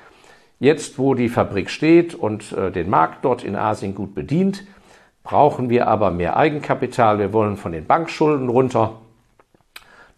Jetzt, 0.58 0.98
wo 0.98 1.14
die 1.14 1.28
Fabrik 1.28 1.70
steht 1.70 2.16
und 2.16 2.50
äh, 2.52 2.72
den 2.72 2.90
Markt 2.90 3.24
dort 3.24 3.44
in 3.44 3.54
Asien 3.54 3.94
gut 3.94 4.14
bedient, 4.14 4.64
brauchen 5.22 5.70
wir 5.70 5.86
aber 5.86 6.10
mehr 6.10 6.36
Eigenkapital. 6.36 7.20
Wir 7.20 7.32
wollen 7.32 7.56
von 7.56 7.70
den 7.70 7.86
Bankschulden 7.86 8.48
runter. 8.48 8.94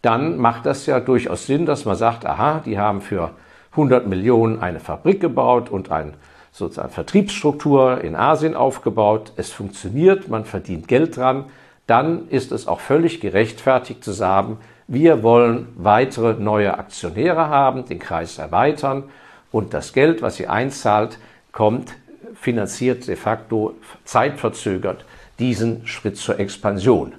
Dann 0.06 0.38
macht 0.38 0.64
das 0.66 0.86
ja 0.86 1.00
durchaus 1.00 1.46
Sinn, 1.46 1.66
dass 1.66 1.84
man 1.84 1.96
sagt, 1.96 2.24
aha, 2.24 2.62
die 2.64 2.78
haben 2.78 3.00
für 3.00 3.32
100 3.72 4.06
Millionen 4.06 4.60
eine 4.60 4.80
Fabrik 4.80 5.20
gebaut 5.20 5.68
und 5.68 5.90
eine 5.90 6.12
sozusagen 6.52 6.90
Vertriebsstruktur 6.90 8.02
in 8.02 8.14
Asien 8.14 8.54
aufgebaut. 8.54 9.32
Es 9.36 9.52
funktioniert, 9.52 10.28
man 10.28 10.44
verdient 10.44 10.88
Geld 10.88 11.16
dran 11.16 11.46
dann 11.86 12.28
ist 12.28 12.52
es 12.52 12.66
auch 12.66 12.80
völlig 12.80 13.20
gerechtfertigt 13.20 14.02
zu 14.02 14.12
sagen, 14.12 14.58
wir 14.88 15.22
wollen 15.22 15.68
weitere 15.76 16.34
neue 16.34 16.78
Aktionäre 16.78 17.48
haben, 17.48 17.86
den 17.86 17.98
Kreis 17.98 18.38
erweitern 18.38 19.04
und 19.52 19.74
das 19.74 19.92
Geld, 19.92 20.22
was 20.22 20.36
sie 20.36 20.48
einzahlt, 20.48 21.18
kommt, 21.52 21.94
finanziert 22.34 23.06
de 23.08 23.16
facto 23.16 23.74
zeitverzögert 24.04 25.04
diesen 25.38 25.86
Schritt 25.86 26.16
zur 26.16 26.38
Expansion. 26.38 27.14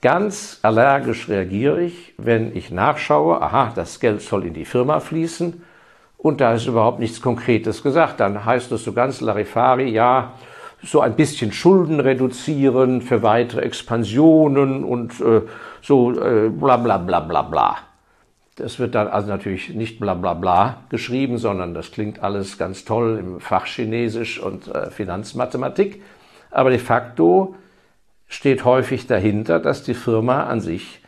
Ganz 0.00 0.60
allergisch 0.62 1.28
reagiere 1.28 1.82
ich, 1.82 2.14
wenn 2.18 2.56
ich 2.56 2.70
nachschaue, 2.70 3.42
aha, 3.42 3.72
das 3.74 3.98
Geld 3.98 4.22
soll 4.22 4.46
in 4.46 4.54
die 4.54 4.64
Firma 4.64 5.00
fließen 5.00 5.60
und 6.18 6.40
da 6.40 6.54
ist 6.54 6.66
überhaupt 6.66 7.00
nichts 7.00 7.20
Konkretes 7.20 7.82
gesagt. 7.82 8.20
Dann 8.20 8.44
heißt 8.44 8.70
es 8.70 8.84
so 8.84 8.92
ganz 8.92 9.20
Larifari, 9.20 9.88
ja, 9.88 10.34
so 10.84 11.00
ein 11.00 11.16
bisschen 11.16 11.50
Schulden 11.50 11.98
reduzieren 11.98 13.02
für 13.02 13.24
weitere 13.24 13.62
Expansionen 13.62 14.84
und 14.84 15.20
äh, 15.20 15.42
so 15.82 16.12
äh, 16.12 16.48
bla 16.48 16.76
bla 16.76 16.98
bla 16.98 17.18
bla 17.18 17.42
bla. 17.42 17.76
Das 18.54 18.78
wird 18.78 18.94
dann 18.94 19.08
also 19.08 19.28
natürlich 19.28 19.74
nicht 19.74 19.98
bla 19.98 20.14
bla 20.14 20.34
bla 20.34 20.82
geschrieben, 20.90 21.38
sondern 21.38 21.74
das 21.74 21.90
klingt 21.90 22.22
alles 22.22 22.56
ganz 22.56 22.84
toll 22.84 23.18
im 23.18 23.40
Fach 23.40 23.66
Chinesisch 23.66 24.38
und 24.38 24.68
äh, 24.68 24.90
Finanzmathematik. 24.92 26.02
Aber 26.52 26.70
de 26.70 26.78
facto 26.78 27.56
steht 28.28 28.64
häufig 28.64 29.06
dahinter, 29.06 29.58
dass 29.58 29.82
die 29.82 29.94
Firma 29.94 30.44
an 30.44 30.60
sich 30.60 31.00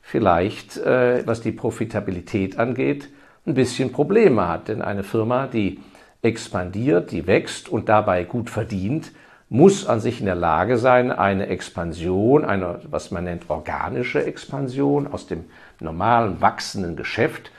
vielleicht, 0.00 0.78
äh, 0.78 1.26
was 1.26 1.42
die 1.42 1.52
Profitabilität 1.52 2.58
angeht, 2.58 3.10
ein 3.46 3.54
bisschen 3.54 3.92
Probleme 3.92 4.48
hat. 4.48 4.68
Denn 4.68 4.80
eine 4.80 5.02
Firma, 5.02 5.46
die 5.46 5.80
expandiert, 6.22 7.10
die 7.10 7.26
wächst 7.26 7.68
und 7.68 7.88
dabei 7.88 8.24
gut 8.24 8.48
verdient, 8.48 9.12
muss 9.50 9.86
an 9.86 10.00
sich 10.00 10.20
in 10.20 10.26
der 10.26 10.34
Lage 10.34 10.78
sein, 10.78 11.10
eine 11.10 11.46
Expansion, 11.46 12.44
eine, 12.44 12.80
was 12.90 13.10
man 13.10 13.24
nennt, 13.24 13.48
organische 13.48 14.24
Expansion 14.24 15.06
aus 15.06 15.26
dem 15.26 15.44
normalen 15.80 16.40
wachsenden 16.40 16.96
Geschäft, 16.96 17.50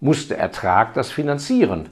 muss 0.00 0.28
der 0.28 0.38
Ertrag 0.38 0.94
das 0.94 1.10
finanzieren. 1.10 1.88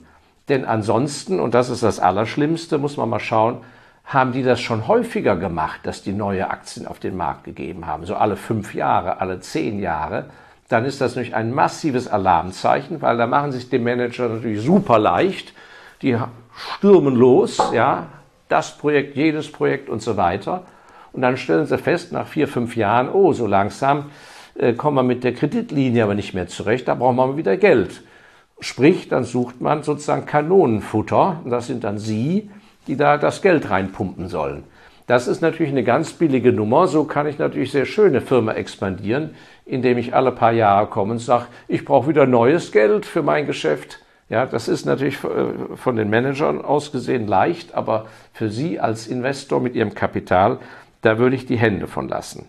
Denn 0.49 0.65
ansonsten, 0.65 1.41
und 1.41 1.55
das 1.55 1.71
ist 1.71 1.83
das 1.83 2.01
Allerschlimmste, 2.01 2.79
muss 2.79 2.97
man 2.97 3.09
mal 3.09 3.21
schauen, 3.21 3.59
haben 4.05 4.33
die 4.33 4.43
das 4.43 4.61
schon 4.61 4.87
häufiger 4.87 5.37
gemacht, 5.37 5.81
dass 5.85 6.03
die 6.03 6.13
neue 6.13 6.51
Aktien 6.51 6.87
auf 6.87 6.99
den 6.99 7.17
Markt 7.17 7.45
gegeben 7.45 7.87
haben, 7.87 8.05
so 8.05 8.15
alle 8.15 8.37
fünf 8.37 8.75
Jahre, 8.75 9.21
alle 9.21 9.41
zehn 9.41 9.81
Jahre, 9.81 10.27
dann 10.69 10.85
ist 10.85 11.01
das 11.01 11.13
natürlich 11.13 11.35
ein 11.35 11.53
massives 11.53 12.09
Alarmzeichen, 12.09 13.01
weil 13.03 13.17
da 13.17 13.27
machen 13.27 13.53
sich 13.53 13.69
die 13.69 13.79
Manager 13.79 14.29
natürlich 14.29 14.63
super 14.63 14.99
leicht, 14.99 15.55
die 16.03 16.17
stürmen 16.55 17.15
los, 17.15 17.59
ja, 17.73 18.07
das 18.49 18.77
Projekt, 18.77 19.17
jedes 19.17 19.51
Projekt 19.51 19.89
und 19.89 20.03
so 20.03 20.17
weiter. 20.17 20.65
Und 21.13 21.23
dann 21.23 21.37
stellen 21.37 21.67
sie 21.67 21.79
fest, 21.79 22.13
nach 22.13 22.27
vier, 22.27 22.49
fünf 22.49 22.77
Jahren, 22.77 23.09
oh, 23.09 23.33
so 23.33 23.47
langsam 23.47 24.11
äh, 24.55 24.75
kommen 24.75 24.97
wir 24.97 25.03
mit 25.03 25.25
der 25.25 25.35
Kreditlinie 25.35 26.05
aber 26.05 26.15
nicht 26.15 26.35
mehr 26.35 26.49
zurecht, 26.49 26.89
da 26.89 26.95
brauchen 26.95 27.17
wir 27.17 27.37
wieder 27.37 27.57
Geld. 27.57 28.03
Sprich, 28.61 29.09
dann 29.09 29.25
sucht 29.25 29.61
man 29.61 29.83
sozusagen 29.83 30.27
Kanonenfutter, 30.27 31.41
und 31.45 31.51
das 31.51 31.67
sind 31.67 31.85
dann 31.85 31.99
Sie, 31.99 32.51
die 32.87 32.97
da 32.97 33.17
das 33.17 33.43
Geld 33.43 33.71
reinpumpen 33.71 34.29
sollen. 34.29 34.65
Das 35.07 35.29
ist 35.29 35.43
natürlich 35.43 35.73
eine 35.73 35.85
ganz 35.85 36.13
billige 36.15 36.53
Nummer. 36.53 36.87
So 36.87 37.05
kann 37.05 37.27
ich 37.27 37.39
natürlich 37.39 37.73
sehr 37.73 37.85
schöne 37.85 38.21
Firma 38.23 38.53
expandieren, 38.53 39.35
indem 39.67 39.99
ich 39.99 40.15
alle 40.15 40.33
paar 40.33 40.53
Jahre 40.53 40.87
komme 40.87 41.13
und 41.13 41.19
sage, 41.19 41.47
ich 41.69 41.85
brauche 41.85 42.09
wieder 42.09 42.27
neues 42.27 42.73
Geld 42.73 43.05
für 43.05 43.23
mein 43.23 43.47
Geschäft. 43.47 44.01
Ja, 44.31 44.47
das 44.47 44.69
ist 44.69 44.87
natürlich 44.87 45.23
äh, 45.23 45.77
von 45.77 45.97
den 45.97 46.09
Managern 46.09 46.65
aus 46.65 46.93
gesehen 46.93 47.27
leicht, 47.27 47.75
aber 47.75 48.07
für 48.33 48.49
Sie 48.49 48.81
als 48.81 49.07
Investor 49.07 49.61
mit 49.61 49.75
Ihrem 49.75 49.95
Kapital, 49.95 50.59
da 51.03 51.19
würde 51.19 51.37
ich 51.37 51.45
die 51.45 51.59
Hände 51.59 51.87
von 51.87 52.09
lassen. 52.09 52.47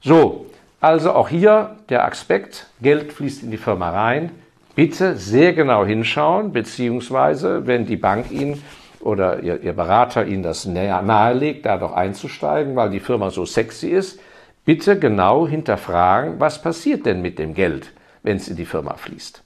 So, 0.00 0.46
also 0.80 1.12
auch 1.12 1.28
hier 1.28 1.76
der 1.88 2.04
Aspekt, 2.04 2.66
Geld 2.82 3.12
fließt 3.12 3.44
in 3.44 3.52
die 3.52 3.56
Firma 3.56 3.90
rein. 3.90 4.32
Bitte 4.74 5.16
sehr 5.16 5.52
genau 5.52 5.84
hinschauen, 5.84 6.52
beziehungsweise 6.52 7.68
wenn 7.68 7.86
die 7.86 7.96
Bank 7.96 8.32
Ihnen 8.32 8.60
oder 9.04 9.42
Ihr, 9.42 9.62
Ihr 9.62 9.74
Berater 9.74 10.26
Ihnen 10.26 10.42
das 10.42 10.64
nahelegt, 10.64 11.66
da 11.66 11.76
doch 11.76 11.92
einzusteigen, 11.92 12.74
weil 12.74 12.90
die 12.90 13.00
Firma 13.00 13.30
so 13.30 13.44
sexy 13.44 13.88
ist, 13.88 14.18
bitte 14.64 14.98
genau 14.98 15.46
hinterfragen, 15.46 16.40
was 16.40 16.62
passiert 16.62 17.04
denn 17.04 17.20
mit 17.20 17.38
dem 17.38 17.54
Geld, 17.54 17.92
wenn 18.22 18.38
es 18.38 18.48
in 18.48 18.56
die 18.56 18.64
Firma 18.64 18.94
fließt. 18.94 19.42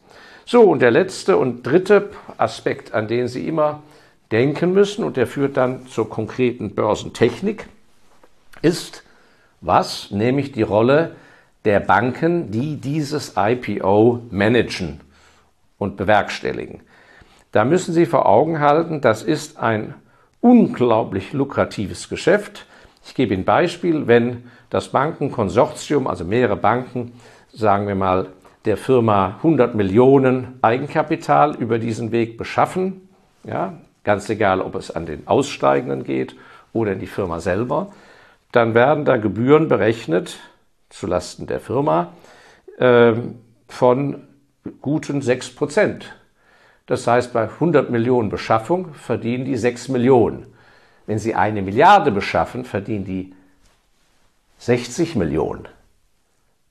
So, 0.47 0.63
und 0.63 0.81
der 0.81 0.93
letzte 0.93 1.37
und 1.37 1.67
dritte 1.67 2.11
Aspekt, 2.39 2.95
an 2.95 3.09
den 3.09 3.27
Sie 3.29 3.47
immer 3.47 3.83
denken 4.31 4.73
müssen, 4.73 5.05
und 5.05 5.17
der 5.17 5.27
führt 5.27 5.57
dann 5.57 5.87
zur 5.89 6.09
konkreten 6.09 6.75
Börsentechnik, 6.75 7.67
ist 8.63 9.03
was? 9.61 10.11
Nämlich 10.13 10.53
die 10.53 10.63
Rolle 10.63 11.17
der 11.65 11.81
Banken, 11.81 12.53
die 12.53 12.77
dieses 12.77 13.35
IPO 13.37 14.23
managen 14.31 15.01
und 15.79 15.97
bewerkstelligen. 15.97 16.81
Da 17.53 17.65
müssen 17.65 17.95
Sie 17.95 18.07
vor 18.07 18.27
Augen 18.27 18.61
halten, 18.61 19.01
das 19.01 19.23
ist 19.23 19.59
ein 19.59 19.95
unglaublich 20.41 21.33
lukratives 21.33 22.09
Geschäft. 22.09 22.67
Ich 23.05 23.15
gebe 23.15 23.35
Ihnen 23.35 23.43
ein 23.43 23.47
Beispiel, 23.47 24.07
wenn 24.07 24.45
das 24.71 24.89
Bankenkonsortium, 24.89 26.07
also 26.07 26.25
mehrere 26.25 26.57
Banken, 26.57 27.13
sagen 27.53 27.89
wir 27.89 27.95
mal 27.95 28.27
der 28.65 28.77
Firma 28.77 29.37
100 29.39 29.75
Millionen 29.75 30.59
Eigenkapital 30.61 31.57
über 31.57 31.79
diesen 31.79 32.13
Weg 32.13 32.37
beschaffen. 32.37 33.09
Ja, 33.45 33.79
ganz 34.05 34.29
egal, 34.29 34.61
ob 34.61 34.75
es 34.75 34.91
an 34.91 35.07
den 35.07 35.27
Aussteigenden 35.27 36.05
geht 36.05 36.37
oder 36.73 36.93
in 36.93 36.99
die 36.99 37.07
Firma 37.07 37.41
selber. 37.41 37.93
Dann 38.53 38.75
werden 38.75 39.05
da 39.05 39.17
Gebühren 39.17 39.69
berechnet 39.69 40.39
zulasten 40.91 41.47
der 41.47 41.61
Firma 41.61 42.13
äh, 42.79 43.13
von 43.69 44.23
guten 44.81 45.23
6 45.23 45.55
Prozent. 45.55 46.15
Das 46.89 47.07
heißt, 47.07 47.35
bei 47.35 47.45
100 47.45 47.91
Millionen 47.91 48.31
Beschaffung 48.31 48.95
verdienen 48.95 49.45
die 49.45 49.59
6 49.59 49.89
Millionen. 49.89 50.47
Wenn 51.07 51.19
sie 51.19 51.35
eine 51.35 51.61
Milliarde 51.61 52.11
beschaffen, 52.11 52.65
verdienen 52.65 53.05
die 53.05 53.35
60 54.57 55.15
Millionen. 55.15 55.69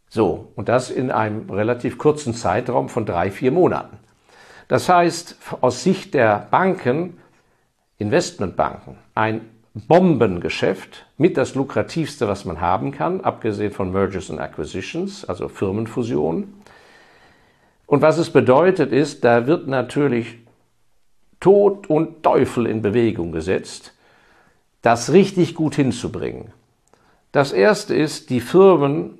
So, 0.10 0.52
und 0.56 0.70
das 0.70 0.90
in 0.90 1.12
einem 1.12 1.50
relativ 1.52 2.00
kurzen 2.00 2.34
Zeitraum 2.34 2.90
von 2.90 3.06
drei, 3.06 3.30
vier 3.30 3.52
Monaten. 3.52 3.98
Das 4.68 4.90
heißt, 4.90 5.38
aus 5.62 5.84
Sicht 5.84 6.16
der 6.16 6.48
Banken, 6.50 7.20
Investmentbanken, 8.00 8.98
ein 9.14 9.42
Bombengeschäft 9.76 11.06
mit 11.18 11.38
das 11.38 11.54
lukrativste, 11.54 12.28
was 12.28 12.44
man 12.44 12.60
haben 12.60 12.92
kann, 12.92 13.22
abgesehen 13.22 13.72
von 13.72 13.92
Mergers 13.92 14.32
and 14.32 14.40
Acquisitions, 14.40 15.26
also 15.26 15.48
Firmenfusionen. 15.48 16.56
Und 17.88 18.02
was 18.02 18.20
es 18.20 18.30
bedeutet 18.30 18.92
ist, 18.92 19.24
da 19.24 19.48
wird 19.48 19.68
natürlich 19.68 20.36
Tod 21.40 21.90
und 21.90 22.22
Teufel 22.22 22.68
in 22.68 22.82
Bewegung 22.82 23.32
gesetzt, 23.32 23.94
das 24.82 25.12
richtig 25.12 25.56
gut 25.56 25.76
hinzubringen. 25.76 26.52
Das 27.32 27.52
erste 27.52 27.96
ist, 27.96 28.30
die 28.30 28.42
Firmen, 28.42 29.18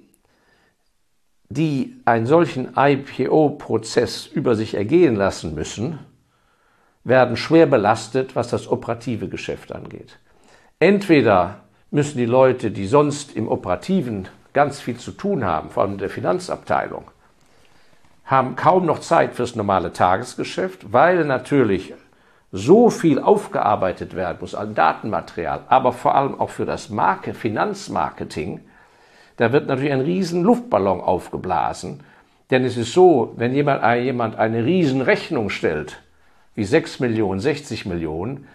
die 1.50 1.96
einen 2.06 2.26
solchen 2.26 2.74
IPO-Prozess 2.76 4.28
über 4.28 4.56
sich 4.56 4.76
ergehen 4.76 5.16
lassen 5.16 5.56
müssen, 5.56 6.00
werden 7.04 7.38
schwer 7.38 7.68
belastet, 7.68 8.36
was 8.36 8.50
das 8.50 8.68
operative 8.68 9.30
Geschäft 9.30 9.72
angeht. 9.72 10.20
Entweder 10.80 11.62
müssen 11.90 12.18
die 12.18 12.26
Leute, 12.26 12.70
die 12.72 12.86
sonst 12.86 13.34
im 13.36 13.48
Operativen 13.48 14.28
ganz 14.52 14.82
viel 14.82 14.98
zu 14.98 15.12
tun 15.12 15.46
haben, 15.46 15.70
vor 15.70 15.84
allem 15.84 15.98
der 15.98 16.10
Finanzabteilung, 16.10 17.06
haben 18.28 18.56
kaum 18.58 18.86
noch 18.86 19.00
Zeit 19.00 19.34
fürs 19.34 19.56
normale 19.56 19.94
Tagesgeschäft, 19.94 20.94
weil 20.94 21.24
natürlich 21.26 21.94
so 22.52 22.90
viel 22.90 23.20
aufgearbeitet 23.20 24.16
werden 24.16 24.38
muss 24.42 24.54
an 24.54 24.76
Datenmaterial, 24.76 25.62
aber 25.70 25.94
vor 25.94 26.16
allem 26.16 26.40
auch 26.40 26.50
für 26.50 26.66
das 26.66 26.90
Marke, 26.90 27.34
Finanzmarketing, 27.34 28.62
da 29.38 29.52
wird 29.52 29.68
natürlich 29.68 29.94
ein 29.94 30.02
riesen 30.02 30.44
Luftballon 30.44 31.00
aufgeblasen. 31.02 32.04
Denn 32.52 32.64
es 32.64 32.78
ist 32.78 32.94
so, 32.94 33.34
wenn 33.38 33.54
jemand, 33.54 33.84
jemand 34.02 34.36
eine 34.38 34.64
riesen 34.66 35.02
Rechnung 35.02 35.50
stellt, 35.50 36.02
wie 36.56 36.64
6 36.64 37.00
Millionen, 37.00 37.40
60 37.40 37.86
Millionen, 37.86 38.48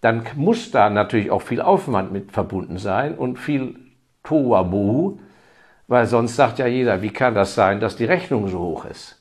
dann 0.00 0.22
muss 0.36 0.70
da 0.70 0.90
natürlich 0.90 1.30
auch 1.30 1.42
viel 1.42 1.60
Aufwand 1.60 2.12
mit 2.12 2.32
verbunden 2.32 2.78
sein 2.78 3.14
und 3.14 3.38
viel 3.38 3.78
Tohuwabohu, 4.22 5.18
weil 5.88 6.06
sonst 6.06 6.36
sagt 6.36 6.58
ja 6.58 6.66
jeder, 6.66 7.02
wie 7.02 7.10
kann 7.10 7.34
das 7.34 7.54
sein, 7.54 7.80
dass 7.80 7.96
die 7.96 8.04
Rechnung 8.04 8.48
so 8.48 8.58
hoch 8.58 8.84
ist? 8.84 9.17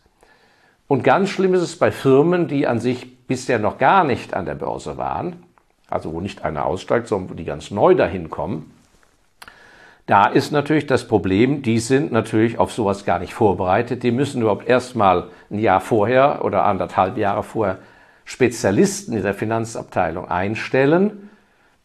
Und 0.88 1.04
ganz 1.04 1.30
schlimm 1.30 1.54
ist 1.54 1.62
es 1.62 1.78
bei 1.78 1.92
Firmen, 1.92 2.48
die 2.48 2.66
an 2.66 2.80
sich 2.80 3.26
bisher 3.28 3.60
noch 3.60 3.78
gar 3.78 4.04
nicht 4.04 4.34
an 4.34 4.46
der 4.46 4.56
Börse 4.56 4.98
waren, 4.98 5.44
also 5.90 6.14
wo 6.14 6.22
nicht 6.22 6.46
einer 6.46 6.66
aussteigt, 6.66 7.08
sondern 7.08 7.30
wo 7.32 7.34
die 7.34 7.46
ganz 7.46 7.72
neu 7.72 7.94
dahin 7.94 8.30
kommen. 8.30 8.72
Da 10.06 10.28
ist 10.28 10.52
natürlich 10.52 10.88
das 10.88 11.06
Problem, 11.06 11.62
die 11.62 11.80
sind 11.80 12.14
natürlich 12.14 12.58
auf 12.60 12.72
sowas 12.72 13.04
gar 13.04 13.20
nicht 13.20 13.34
vorbereitet. 13.34 14.04
Die 14.04 14.12
müssen 14.12 14.42
überhaupt 14.42 14.66
erstmal 14.66 15.26
ein 15.52 15.60
Jahr 15.60 15.82
vorher 15.82 16.46
oder 16.46 16.64
anderthalb 16.64 17.18
Jahre 17.18 17.44
vorher 17.44 17.80
Spezialisten 18.24 19.14
in 19.14 19.24
der 19.24 19.34
Finanzabteilung 19.34 20.30
einstellen, 20.30 21.30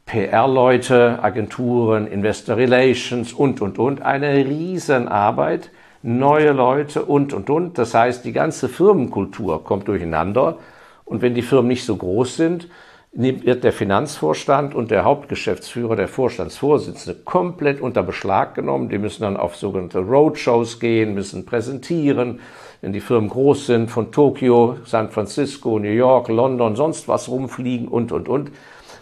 PR-Leute, 0.06 1.18
Agenturen, 1.22 2.06
Investor 2.06 2.56
Relations 2.56 3.32
und, 3.32 3.60
und, 3.60 3.78
und. 3.80 4.02
Eine 4.02 4.34
Riesenarbeit, 4.36 5.70
neue 6.02 6.52
Leute 6.52 7.04
und, 7.04 7.32
und, 7.32 7.48
und. 7.50 7.78
Das 7.78 7.94
heißt, 7.94 8.24
die 8.24 8.32
ganze 8.32 8.68
Firmenkultur 8.68 9.64
kommt 9.64 9.88
durcheinander. 9.88 10.58
Und 11.04 11.22
wenn 11.22 11.34
die 11.34 11.42
Firmen 11.42 11.68
nicht 11.68 11.84
so 11.84 11.96
groß 11.96 12.36
sind, 12.36 12.68
wird 13.14 13.62
der 13.62 13.72
Finanzvorstand 13.72 14.74
und 14.74 14.90
der 14.90 15.04
Hauptgeschäftsführer, 15.04 15.96
der 15.96 16.08
Vorstandsvorsitzende, 16.08 17.20
komplett 17.20 17.80
unter 17.80 18.02
Beschlag 18.02 18.54
genommen. 18.54 18.88
Die 18.88 18.96
müssen 18.96 19.22
dann 19.22 19.36
auf 19.36 19.56
sogenannte 19.56 19.98
Roadshows 19.98 20.80
gehen, 20.80 21.12
müssen 21.12 21.44
präsentieren, 21.44 22.40
wenn 22.80 22.94
die 22.94 23.00
Firmen 23.00 23.28
groß 23.28 23.66
sind, 23.66 23.90
von 23.90 24.12
Tokio, 24.12 24.78
San 24.86 25.10
Francisco, 25.10 25.78
New 25.78 25.90
York, 25.90 26.28
London, 26.28 26.74
sonst 26.74 27.06
was 27.06 27.28
rumfliegen 27.28 27.86
und, 27.86 28.12
und, 28.12 28.30
und, 28.30 28.50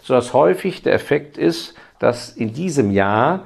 sodass 0.03 0.33
häufig 0.33 0.83
der 0.83 0.93
Effekt 0.93 1.37
ist, 1.37 1.75
dass 1.97 2.29
in 2.29 2.51
diesem 2.51 2.91
Jahr 2.91 3.45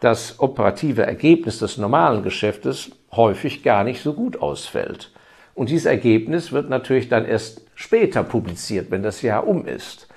das 0.00 0.40
operative 0.40 1.06
Ergebnis 1.06 1.58
des 1.58 1.78
normalen 1.78 2.22
Geschäftes 2.22 2.90
häufig 3.12 3.62
gar 3.62 3.84
nicht 3.84 4.02
so 4.02 4.12
gut 4.12 4.40
ausfällt. 4.40 5.12
Und 5.54 5.68
dieses 5.68 5.86
Ergebnis 5.86 6.52
wird 6.52 6.68
natürlich 6.68 7.08
dann 7.08 7.24
erst 7.24 7.62
später 7.74 8.22
publiziert, 8.24 8.90
wenn 8.90 9.02
das 9.02 9.22
Jahr 9.22 9.46
um 9.46 9.66
ist. 9.66 10.08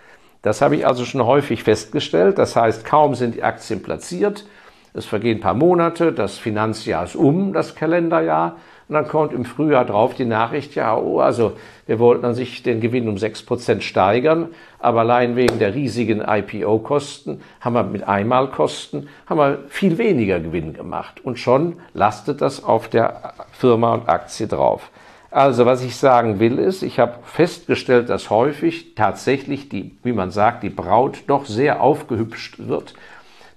Das 0.42 0.62
habe 0.62 0.76
ich 0.76 0.88
also 0.88 1.06
schon 1.06 1.26
häufig 1.26 1.64
festgestellt. 1.64 2.38
Das 2.38 2.56
heißt, 2.56 2.86
kaum 2.86 3.16
sind 3.16 3.36
die 3.36 3.44
Aktien 3.44 3.84
platziert, 3.84 4.46
es 4.94 5.06
vergehen 5.06 5.38
ein 5.38 5.42
paar 5.42 5.54
Monate, 5.54 6.12
das 6.12 6.40
Finanzjahr 6.40 7.04
ist 7.04 7.16
um, 7.16 7.54
das 7.54 7.76
Kalenderjahr, 7.76 8.58
und 8.90 8.94
dann 8.94 9.08
kommt 9.08 9.34
im 9.34 9.44
Frühjahr 9.44 9.84
drauf 9.84 10.14
die 10.14 10.24
Nachricht, 10.24 10.76
ja, 10.76 10.96
oh, 10.96 11.20
also 11.20 11.54
wir 11.88 12.00
wollten 12.00 12.24
an 12.24 12.36
sich 12.36 12.64
den 12.64 12.80
Gewinn 12.80 13.10
um 13.10 13.16
6% 13.16 13.82
steigern, 13.82 14.50
aber 14.80 15.02
allein 15.02 15.36
wegen 15.36 15.60
der 15.60 15.76
riesigen 15.76 16.22
IPO-Kosten 16.22 17.42
haben 17.60 17.74
wir 17.74 17.84
mit 17.84 18.08
Einmalkosten 18.08 19.10
haben 19.26 19.38
wir 19.40 19.60
viel 19.68 19.98
weniger 19.98 20.40
Gewinn 20.40 20.74
gemacht. 20.74 21.20
Und 21.24 21.38
schon 21.38 21.78
lastet 21.94 22.42
das 22.42 22.64
auf 22.64 22.88
der 22.88 23.34
Firma 23.52 23.94
und 23.94 24.08
Aktie 24.08 24.48
drauf. 24.48 24.90
Also 25.32 25.66
was 25.66 25.84
ich 25.84 25.98
sagen 25.98 26.40
will 26.40 26.58
ist, 26.58 26.82
ich 26.82 26.98
habe 27.00 27.16
festgestellt, 27.24 28.10
dass 28.10 28.30
häufig 28.30 28.96
tatsächlich 28.96 29.68
die, 29.68 29.98
wie 30.04 30.14
man 30.14 30.32
sagt, 30.32 30.64
die 30.64 30.70
Braut 30.70 31.24
doch 31.28 31.46
sehr 31.46 31.82
aufgehübscht 31.82 32.60
wird, 32.60 32.94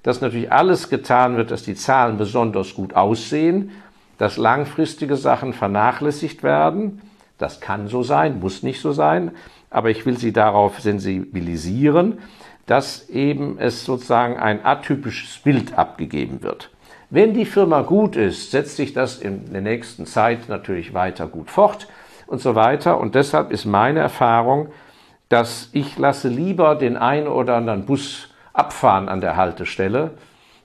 dass 0.03 0.21
natürlich 0.21 0.51
alles 0.51 0.91
getan 0.91 1.37
wird, 1.37 1.53
dass 1.53 1.63
die 1.63 1.77
Zahlen 1.77 2.17
besonders 2.19 2.75
gut 2.75 2.95
aussehen 2.95 3.71
dass 4.21 4.37
langfristige 4.37 5.17
Sachen 5.17 5.55
vernachlässigt 5.55 6.43
werden. 6.43 7.01
Das 7.39 7.63
kann 7.63 7.89
so 7.89 8.03
sein, 8.03 8.39
muss 8.39 8.63
nicht 8.63 8.83
so 8.83 8.93
sein, 8.93 9.31
aber 9.71 9.89
ich 9.89 10.05
will 10.05 10.19
Sie 10.19 10.31
darauf 10.31 10.79
sensibilisieren, 10.79 12.19
dass 12.67 13.09
eben 13.09 13.57
es 13.59 13.87
sozusagen 13.87 14.37
ein 14.37 14.63
atypisches 14.63 15.39
Bild 15.39 15.79
abgegeben 15.79 16.43
wird. 16.43 16.69
Wenn 17.09 17.33
die 17.33 17.47
Firma 17.47 17.81
gut 17.81 18.15
ist, 18.15 18.51
setzt 18.51 18.77
sich 18.77 18.93
das 18.93 19.17
in 19.17 19.55
der 19.55 19.63
nächsten 19.63 20.05
Zeit 20.05 20.51
natürlich 20.51 20.93
weiter 20.93 21.27
gut 21.27 21.51
fort 21.51 21.89
und 22.27 22.43
so 22.43 22.55
weiter. 22.55 23.01
Und 23.01 23.15
deshalb 23.15 23.51
ist 23.51 23.65
meine 23.65 24.01
Erfahrung, 24.01 24.69
dass 25.31 25.71
ich 25.73 25.97
lasse 25.97 26.29
lieber 26.29 26.75
den 26.75 26.99
einen 26.99 27.27
oder 27.27 27.57
anderen 27.57 27.87
Bus 27.87 28.29
abfahren 28.53 29.09
an 29.09 29.23
der 29.23 29.39
Haltestelle. 29.39 30.11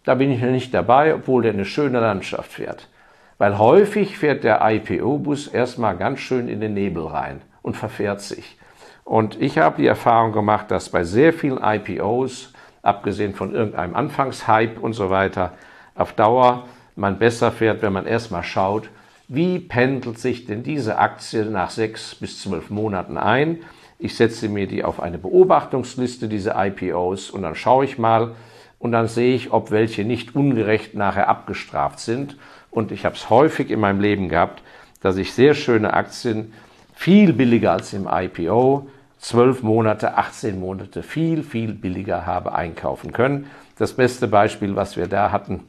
Da 0.03 0.15
bin 0.15 0.29
ich 0.29 0.41
nicht 0.41 0.73
dabei, 0.73 1.15
obwohl 1.15 1.43
der 1.43 1.53
eine 1.53 1.63
schöne 1.63 2.01
Landschaft 2.01 2.51
fährt. 2.51 2.89
Weil 3.37 3.57
häufig 3.57 4.17
fährt 4.17 4.43
der 4.43 4.61
IPO-Bus 4.61 5.47
erstmal 5.47 5.97
ganz 5.97 6.19
schön 6.19 6.47
in 6.47 6.61
den 6.61 6.73
Nebel 6.73 7.05
rein 7.05 7.41
und 7.61 7.75
verfährt 7.75 8.21
sich. 8.21 8.57
Und 9.03 9.39
ich 9.41 9.57
habe 9.57 9.81
die 9.81 9.87
Erfahrung 9.87 10.31
gemacht, 10.31 10.71
dass 10.71 10.89
bei 10.89 11.03
sehr 11.03 11.33
vielen 11.33 11.61
IPOs, 11.61 12.53
abgesehen 12.81 13.35
von 13.35 13.53
irgendeinem 13.53 13.95
Anfangshype 13.95 14.79
und 14.79 14.93
so 14.93 15.09
weiter, 15.09 15.53
auf 15.95 16.13
Dauer 16.13 16.65
man 16.95 17.19
besser 17.19 17.51
fährt, 17.51 17.81
wenn 17.81 17.93
man 17.93 18.05
erstmal 18.05 18.43
schaut, 18.43 18.89
wie 19.27 19.59
pendelt 19.59 20.19
sich 20.19 20.45
denn 20.45 20.63
diese 20.63 20.97
Aktie 20.97 21.45
nach 21.45 21.71
sechs 21.71 22.15
bis 22.15 22.41
zwölf 22.41 22.69
Monaten 22.69 23.17
ein. 23.17 23.59
Ich 23.99 24.15
setze 24.15 24.49
mir 24.49 24.67
die 24.67 24.83
auf 24.83 24.99
eine 24.99 25.17
Beobachtungsliste, 25.17 26.27
diese 26.27 26.53
IPOs, 26.55 27.31
und 27.31 27.41
dann 27.41 27.55
schaue 27.55 27.85
ich 27.85 27.97
mal 27.97 28.35
und 28.79 28.91
dann 28.91 29.07
sehe 29.07 29.35
ich, 29.35 29.51
ob 29.51 29.71
welche 29.71 30.05
nicht 30.05 30.35
ungerecht 30.35 30.95
nachher 30.95 31.27
abgestraft 31.27 31.99
sind 31.99 32.37
und 32.75 32.91
ich 32.91 33.05
habe 33.05 33.15
es 33.15 33.29
häufig 33.29 33.71
in 33.71 33.79
meinem 33.79 34.01
Leben 34.01 34.29
gehabt, 34.29 34.61
dass 35.01 35.17
ich 35.17 35.33
sehr 35.33 35.53
schöne 35.53 35.93
Aktien 35.93 36.53
viel 36.93 37.33
billiger 37.33 37.71
als 37.71 37.93
im 37.93 38.07
IPO, 38.11 38.87
12 39.19 39.63
Monate, 39.63 40.17
18 40.17 40.59
Monate 40.59 41.01
viel, 41.01 41.43
viel 41.43 41.73
billiger 41.73 42.25
habe 42.25 42.53
einkaufen 42.53 43.11
können. 43.13 43.49
Das 43.77 43.93
beste 43.93 44.27
Beispiel, 44.27 44.75
was 44.75 44.97
wir 44.97 45.07
da 45.07 45.31
hatten, 45.31 45.63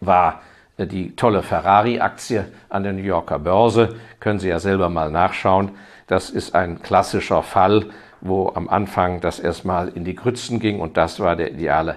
war 0.00 0.40
äh, 0.76 0.86
die 0.86 1.14
tolle 1.14 1.42
Ferrari-Aktie 1.42 2.46
an 2.68 2.82
der 2.82 2.94
New 2.94 3.02
Yorker 3.02 3.38
Börse. 3.38 3.96
Können 4.18 4.38
Sie 4.38 4.48
ja 4.48 4.58
selber 4.58 4.88
mal 4.88 5.10
nachschauen. 5.10 5.70
Das 6.06 6.30
ist 6.30 6.54
ein 6.54 6.82
klassischer 6.82 7.42
Fall, 7.42 7.86
wo 8.20 8.50
am 8.54 8.68
Anfang 8.68 9.20
das 9.20 9.40
erstmal 9.40 9.88
in 9.88 10.04
die 10.04 10.14
Grützen 10.14 10.58
ging 10.58 10.80
und 10.80 10.96
das 10.96 11.20
war 11.20 11.36
der 11.36 11.52
ideale 11.52 11.96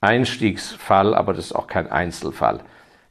Einstiegsfall, 0.00 1.14
aber 1.14 1.32
das 1.32 1.46
ist 1.46 1.52
auch 1.54 1.68
kein 1.68 1.90
Einzelfall. 1.90 2.60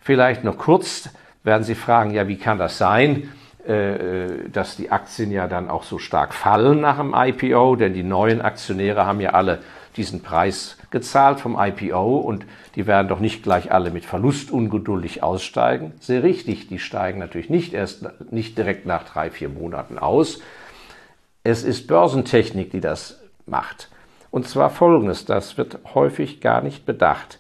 Vielleicht 0.07 0.45
noch 0.45 0.57
kurz 0.57 1.09
werden 1.43 1.65
Sie 1.65 1.75
fragen, 1.75 2.11
ja, 2.11 2.29
wie 2.29 2.37
kann 2.37 2.57
das 2.57 2.77
sein, 2.77 3.29
äh, 3.67 3.73
äh, 3.73 4.49
dass 4.49 4.77
die 4.77 4.89
Aktien 4.89 5.31
ja 5.31 5.47
dann 5.47 5.69
auch 5.69 5.83
so 5.83 5.99
stark 5.99 6.33
fallen 6.33 6.79
nach 6.79 6.99
dem 6.99 7.13
IPO, 7.13 7.75
denn 7.75 7.93
die 7.93 8.03
neuen 8.03 8.41
Aktionäre 8.41 9.05
haben 9.05 9.19
ja 9.19 9.31
alle 9.31 9.59
diesen 9.97 10.23
Preis 10.23 10.77
gezahlt 10.91 11.41
vom 11.41 11.57
IPO 11.59 12.19
und 12.19 12.45
die 12.75 12.87
werden 12.87 13.09
doch 13.09 13.19
nicht 13.19 13.43
gleich 13.43 13.69
alle 13.73 13.91
mit 13.91 14.05
Verlust 14.05 14.49
ungeduldig 14.49 15.23
aussteigen. 15.23 15.91
Sehr 15.99 16.23
richtig, 16.23 16.69
die 16.69 16.79
steigen 16.79 17.19
natürlich 17.19 17.49
nicht 17.49 17.73
erst 17.73 18.07
nicht 18.31 18.57
direkt 18.57 18.85
nach 18.85 19.03
drei, 19.03 19.29
vier 19.29 19.49
Monaten 19.49 19.99
aus. 19.99 20.39
Es 21.43 21.65
ist 21.65 21.85
Börsentechnik, 21.85 22.71
die 22.71 22.79
das 22.79 23.19
macht. 23.45 23.89
Und 24.31 24.47
zwar 24.47 24.69
folgendes, 24.69 25.25
das 25.25 25.57
wird 25.57 25.79
häufig 25.93 26.39
gar 26.39 26.61
nicht 26.61 26.85
bedacht. 26.85 27.39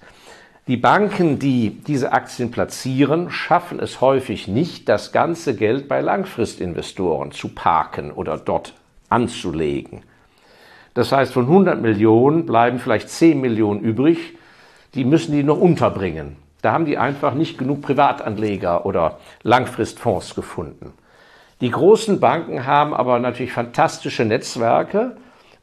Die 0.67 0.75
Banken, 0.75 1.39
die 1.39 1.69
diese 1.69 2.11
Aktien 2.11 2.51
platzieren, 2.51 3.29
schaffen 3.29 3.79
es 3.79 4.01
häufig 4.01 4.49
nicht, 4.49 4.89
das 4.89 5.13
ganze 5.13 5.55
Geld 5.55 5.87
bei 5.87 6.01
Langfristinvestoren 6.01 7.31
zu 7.31 7.55
parken 7.55 8.11
oder 8.11 8.37
dort 8.37 8.73
anzulegen. 9.07 10.01
Das 10.93 11.13
heißt, 11.13 11.31
von 11.31 11.45
100 11.45 11.81
Millionen 11.81 12.45
bleiben 12.45 12.79
vielleicht 12.79 13.09
10 13.09 13.39
Millionen 13.39 13.79
übrig, 13.79 14.35
die 14.93 15.05
müssen 15.05 15.31
die 15.31 15.43
noch 15.43 15.57
unterbringen. 15.57 16.35
Da 16.61 16.73
haben 16.73 16.85
die 16.85 16.97
einfach 16.97 17.33
nicht 17.33 17.57
genug 17.57 17.81
Privatanleger 17.81 18.85
oder 18.85 19.19
Langfristfonds 19.43 20.35
gefunden. 20.35 20.91
Die 21.61 21.71
großen 21.71 22.19
Banken 22.19 22.65
haben 22.65 22.93
aber 22.93 23.19
natürlich 23.19 23.53
fantastische 23.53 24.25
Netzwerke 24.25 25.15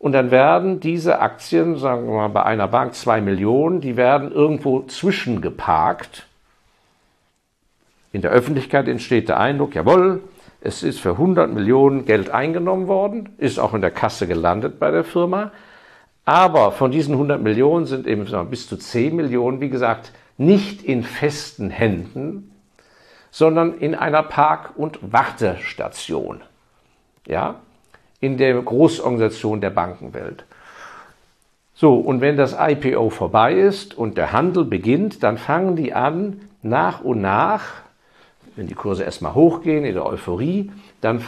und 0.04 0.12
dann 0.12 0.30
werden 0.30 0.80
diese 0.80 1.20
Aktien, 1.20 1.78
sagen 1.78 2.06
wir 2.06 2.12
mal 2.12 2.28
bei 2.28 2.42
einer 2.42 2.68
Bank 2.68 2.92
zwei 2.92 3.22
Millionen, 3.22 3.80
die 3.80 3.96
werden 3.96 4.32
irgendwo 4.32 4.82
zwischengeparkt. 4.82 6.26
In 8.12 8.20
der 8.20 8.30
Öffentlichkeit 8.30 8.86
entsteht 8.86 9.30
der 9.30 9.40
Eindruck, 9.40 9.74
jawohl, 9.74 10.22
es 10.60 10.82
ist 10.82 11.00
für 11.00 11.12
100 11.12 11.50
Millionen 11.50 12.04
Geld 12.04 12.28
eingenommen 12.28 12.86
worden, 12.86 13.30
ist 13.38 13.58
auch 13.58 13.72
in 13.72 13.80
der 13.80 13.92
Kasse 13.92 14.26
gelandet 14.26 14.78
bei 14.78 14.90
der 14.90 15.04
Firma. 15.04 15.52
Aber 16.26 16.72
von 16.72 16.90
diesen 16.90 17.14
100 17.14 17.40
Millionen 17.40 17.86
sind 17.86 18.06
eben 18.06 18.26
bis 18.50 18.68
zu 18.68 18.76
10 18.76 19.16
Millionen, 19.16 19.62
wie 19.62 19.70
gesagt, 19.70 20.12
nicht 20.36 20.82
in 20.82 21.02
festen 21.02 21.70
Händen, 21.70 22.52
sondern 23.30 23.78
in 23.78 23.94
einer 23.94 24.22
Park- 24.22 24.76
und 24.76 24.98
Wartestation. 25.00 26.42
Ja, 27.26 27.54
in 28.24 28.38
der 28.38 28.60
Großorganisation 28.60 29.60
der 29.60 29.70
Bankenwelt. 29.70 30.44
So, 31.74 31.96
und 31.96 32.20
wenn 32.20 32.36
das 32.36 32.56
IPO 32.58 33.10
vorbei 33.10 33.52
ist 33.54 33.98
und 33.98 34.16
der 34.16 34.32
Handel 34.32 34.64
beginnt, 34.64 35.22
dann 35.22 35.36
fangen 35.36 35.76
die 35.76 35.92
an, 35.92 36.40
nach 36.62 37.02
und 37.02 37.20
nach, 37.20 37.64
wenn 38.56 38.66
die 38.66 38.74
Kurse 38.74 39.04
erstmal 39.04 39.34
hochgehen 39.34 39.84
in 39.84 39.94
der 39.94 40.06
Euphorie, 40.06 40.72
dann 41.00 41.22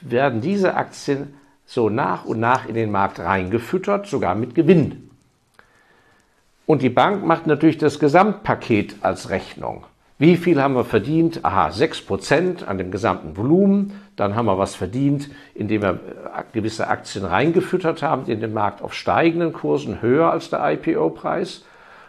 werden 0.00 0.40
diese 0.40 0.74
Aktien 0.74 1.34
so 1.66 1.90
nach 1.90 2.24
und 2.24 2.40
nach 2.40 2.66
in 2.66 2.74
den 2.74 2.90
Markt 2.90 3.18
reingefüttert, 3.18 4.06
sogar 4.06 4.34
mit 4.34 4.54
Gewinn. 4.54 5.10
Und 6.64 6.80
die 6.80 6.90
Bank 6.90 7.26
macht 7.26 7.46
natürlich 7.46 7.78
das 7.78 7.98
Gesamtpaket 7.98 8.96
als 9.02 9.28
Rechnung. 9.28 9.84
Wie 10.20 10.36
viel 10.36 10.60
haben 10.60 10.74
wir 10.74 10.84
verdient? 10.84 11.44
Aha, 11.44 11.68
6% 11.68 12.64
an 12.64 12.76
dem 12.76 12.90
gesamten 12.90 13.36
Volumen. 13.36 14.00
Dann 14.16 14.34
haben 14.34 14.46
wir 14.46 14.58
was 14.58 14.74
verdient, 14.74 15.30
indem 15.54 15.82
wir 15.82 15.90
äh, 15.90 16.42
gewisse 16.52 16.88
Aktien 16.88 17.24
reingefüttert 17.24 18.02
haben 18.02 18.26
in 18.26 18.40
den 18.40 18.52
Markt 18.52 18.82
auf 18.82 18.94
steigenden 18.94 19.52
Kursen 19.52 20.02
höher 20.02 20.32
als 20.32 20.50
der 20.50 20.72
IPO-Preis. 20.72 21.64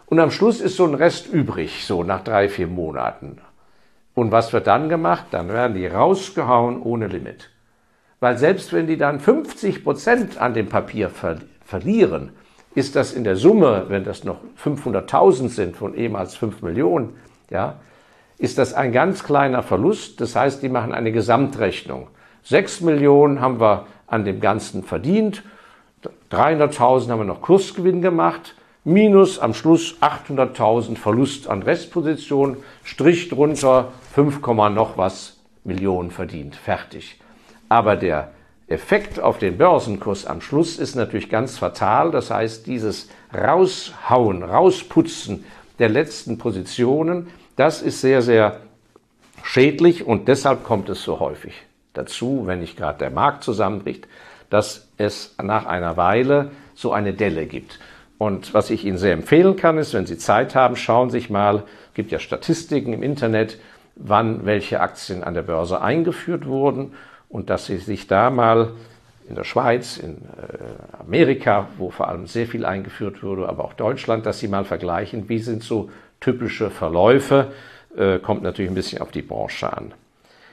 Und 0.07 0.19
am 0.19 0.31
Schluss 0.31 0.59
ist 0.59 0.75
so 0.75 0.85
ein 0.85 0.95
Rest 0.95 1.31
übrig, 1.31 1.85
so 1.85 2.03
nach 2.03 2.23
drei, 2.23 2.49
vier 2.49 2.65
Monaten. 2.65 3.37
Und 4.15 4.31
was 4.31 4.53
wird 4.53 4.65
dann 4.65 4.89
gemacht? 4.89 5.25
Dann 5.29 5.49
werden 5.49 5.75
die 5.75 5.85
rausgehauen 5.85 6.81
ohne 6.81 7.05
Limit. 7.05 7.51
Weil 8.19 8.39
selbst 8.39 8.73
wenn 8.73 8.87
die 8.87 8.97
dann 8.97 9.19
50 9.19 9.83
Prozent 9.83 10.41
an 10.41 10.55
dem 10.55 10.67
Papier 10.67 11.11
ver 11.11 11.37
verlieren, 11.63 12.31
ist 12.73 12.95
das 12.95 13.13
in 13.13 13.23
der 13.23 13.35
Summe, 13.35 13.85
wenn 13.89 14.03
das 14.03 14.23
noch 14.23 14.39
500.000 14.63 15.49
sind 15.49 15.77
von 15.77 15.93
ehemals 15.93 16.35
5 16.35 16.63
Millionen, 16.63 17.15
ja, 17.51 17.75
ist 18.39 18.57
das 18.57 18.73
ein 18.73 18.91
ganz 18.91 19.23
kleiner 19.23 19.61
Verlust. 19.61 20.19
Das 20.21 20.35
heißt, 20.35 20.63
die 20.63 20.69
machen 20.69 20.93
eine 20.93 21.11
Gesamtrechnung. 21.11 22.07
6 22.43 22.81
Millionen 22.81 23.41
haben 23.41 23.59
wir 23.59 23.85
an 24.07 24.25
dem 24.25 24.39
Ganzen 24.39 24.83
verdient, 24.83 25.43
300.000 26.31 27.09
haben 27.09 27.19
wir 27.19 27.25
noch 27.25 27.41
Kursgewinn 27.41 28.01
gemacht, 28.01 28.55
minus 28.83 29.39
am 29.39 29.53
Schluss 29.53 29.97
800.000 30.01 30.95
Verlust 30.95 31.47
an 31.49 31.61
Restposition, 31.61 32.57
Strich 32.83 33.29
drunter 33.29 33.91
5, 34.13 34.39
noch 34.73 34.97
was 34.97 35.37
Millionen 35.63 36.11
verdient. 36.11 36.55
Fertig. 36.55 37.19
Aber 37.67 37.95
der 37.95 38.31
Effekt 38.67 39.19
auf 39.19 39.37
den 39.37 39.57
Börsenkurs 39.57 40.25
am 40.25 40.41
Schluss 40.41 40.77
ist 40.79 40.95
natürlich 40.95 41.29
ganz 41.29 41.57
fatal. 41.57 42.11
Das 42.11 42.31
heißt, 42.31 42.67
dieses 42.67 43.09
Raushauen, 43.33 44.43
Rausputzen 44.43 45.43
der 45.79 45.89
letzten 45.89 46.37
Positionen 46.37 47.27
das 47.59 47.81
ist 47.81 47.99
sehr, 47.99 48.21
sehr 48.21 48.61
schädlich 49.43 50.07
und 50.07 50.29
deshalb 50.29 50.63
kommt 50.63 50.87
es 50.87 51.03
so 51.03 51.19
häufig 51.19 51.53
dazu, 51.93 52.43
wenn 52.45 52.61
nicht 52.61 52.77
gerade 52.77 52.99
der 52.99 53.09
Markt 53.09 53.43
zusammenbricht, 53.43 54.07
dass 54.49 54.87
es 54.97 55.35
nach 55.41 55.65
einer 55.65 55.97
Weile 55.97 56.51
so 56.73 56.93
eine 56.93 57.13
Delle 57.13 57.47
gibt. 57.47 57.79
Und 58.17 58.53
was 58.53 58.69
ich 58.69 58.85
Ihnen 58.85 58.97
sehr 58.97 59.11
empfehlen 59.11 59.57
kann, 59.57 59.77
ist, 59.77 59.93
wenn 59.93 60.05
Sie 60.05 60.17
Zeit 60.17 60.55
haben, 60.55 60.77
schauen 60.77 61.09
Sie 61.09 61.19
sich 61.19 61.29
mal, 61.29 61.63
es 61.89 61.93
gibt 61.95 62.11
ja 62.11 62.19
Statistiken 62.19 62.93
im 62.93 63.03
Internet, 63.03 63.59
wann 63.95 64.45
welche 64.45 64.79
Aktien 64.79 65.23
an 65.23 65.33
der 65.33 65.41
Börse 65.41 65.81
eingeführt 65.81 66.45
wurden 66.45 66.93
und 67.27 67.49
dass 67.49 67.65
Sie 67.65 67.77
sich 67.77 68.07
da 68.07 68.29
mal 68.29 68.71
in 69.27 69.35
der 69.35 69.43
Schweiz, 69.43 69.97
in 69.97 70.15
äh, 70.15 70.97
Amerika, 70.97 71.67
wo 71.77 71.91
vor 71.91 72.07
allem 72.07 72.25
sehr 72.25 72.47
viel 72.47 72.65
eingeführt 72.65 73.21
wurde, 73.21 73.49
aber 73.49 73.65
auch 73.65 73.73
Deutschland, 73.73 74.25
dass 74.25 74.39
Sie 74.39 74.47
mal 74.47 74.63
vergleichen, 74.63 75.27
wie 75.27 75.39
sind 75.39 75.61
so 75.61 75.89
typische 76.19 76.69
Verläufe. 76.69 77.47
Äh, 77.97 78.19
kommt 78.19 78.43
natürlich 78.43 78.71
ein 78.71 78.75
bisschen 78.75 79.01
auf 79.01 79.11
die 79.11 79.21
Branche 79.21 79.71
an. 79.71 79.93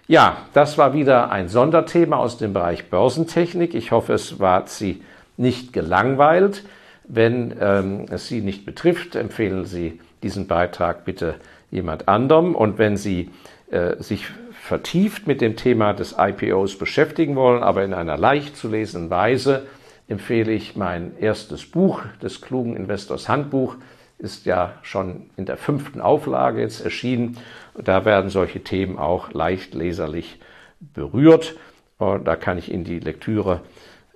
Ja, 0.08 0.36
das 0.52 0.78
war 0.78 0.94
wieder 0.94 1.30
ein 1.30 1.48
Sonderthema 1.48 2.16
aus 2.16 2.38
dem 2.38 2.52
Bereich 2.52 2.90
Börsentechnik. 2.90 3.74
Ich 3.74 3.90
hoffe, 3.90 4.12
es 4.12 4.38
war 4.38 4.66
Sie 4.68 5.02
nicht 5.36 5.72
gelangweilt. 5.72 6.62
Wenn 7.04 7.54
ähm, 7.60 8.06
es 8.10 8.28
Sie 8.28 8.40
nicht 8.40 8.64
betrifft, 8.64 9.16
empfehlen 9.16 9.64
Sie 9.64 10.00
diesen 10.22 10.46
Beitrag 10.46 11.04
bitte 11.04 11.34
jemand 11.70 12.08
anderem. 12.08 12.54
Und 12.54 12.78
wenn 12.78 12.96
Sie 12.96 13.30
äh, 13.70 14.00
sich 14.00 14.26
vertieft 14.60 15.26
mit 15.26 15.40
dem 15.40 15.56
Thema 15.56 15.92
des 15.92 16.16
IPOs 16.18 16.78
beschäftigen 16.78 17.36
wollen, 17.36 17.62
aber 17.62 17.84
in 17.84 17.94
einer 17.94 18.16
leicht 18.16 18.56
zu 18.56 18.68
lesenden 18.68 19.10
Weise, 19.10 19.66
empfehle 20.08 20.52
ich 20.52 20.76
mein 20.76 21.18
erstes 21.18 21.66
Buch, 21.66 22.02
des 22.22 22.40
klugen 22.40 22.76
Investors 22.76 23.28
Handbuch, 23.28 23.76
ist 24.18 24.46
ja 24.46 24.74
schon 24.82 25.30
in 25.36 25.46
der 25.46 25.56
fünften 25.56 26.00
Auflage 26.00 26.60
jetzt 26.60 26.84
erschienen. 26.84 27.38
Da 27.74 28.04
werden 28.04 28.30
solche 28.30 28.62
Themen 28.62 28.98
auch 28.98 29.32
leicht 29.32 29.74
leserlich 29.74 30.40
berührt. 30.80 31.56
Und 31.98 32.24
da 32.24 32.36
kann 32.36 32.58
ich 32.58 32.72
Ihnen 32.72 32.84
die 32.84 32.98
Lektüre 32.98 33.60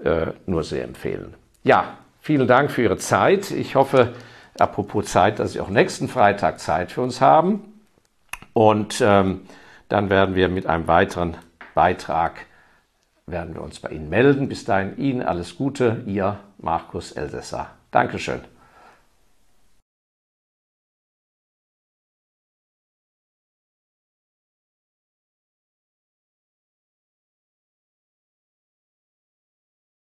äh, 0.02 0.28
nur 0.46 0.64
sehr 0.64 0.84
empfehlen. 0.84 1.34
Ja, 1.62 1.98
vielen 2.20 2.48
Dank 2.48 2.70
für 2.70 2.82
Ihre 2.82 2.96
Zeit. 2.96 3.50
Ich 3.50 3.74
hoffe, 3.74 4.12
apropos 4.58 5.06
Zeit, 5.06 5.38
dass 5.38 5.52
Sie 5.52 5.60
auch 5.60 5.68
nächsten 5.68 6.08
Freitag 6.08 6.60
Zeit 6.60 6.92
für 6.92 7.02
uns 7.02 7.20
haben. 7.20 7.80
Und 8.52 9.00
ähm, 9.04 9.42
dann 9.88 10.10
werden 10.10 10.34
wir 10.34 10.48
mit 10.48 10.66
einem 10.66 10.86
weiteren 10.86 11.36
Beitrag 11.74 12.46
werden 13.26 13.54
wir 13.54 13.62
uns 13.62 13.80
bei 13.80 13.90
Ihnen 13.90 14.08
melden. 14.08 14.48
Bis 14.48 14.64
dahin 14.64 14.96
Ihnen 14.98 15.22
alles 15.22 15.56
Gute, 15.56 16.02
Ihr 16.06 16.38
Markus 16.58 17.12
Elsässer. 17.12 17.70
Dankeschön. 17.90 18.40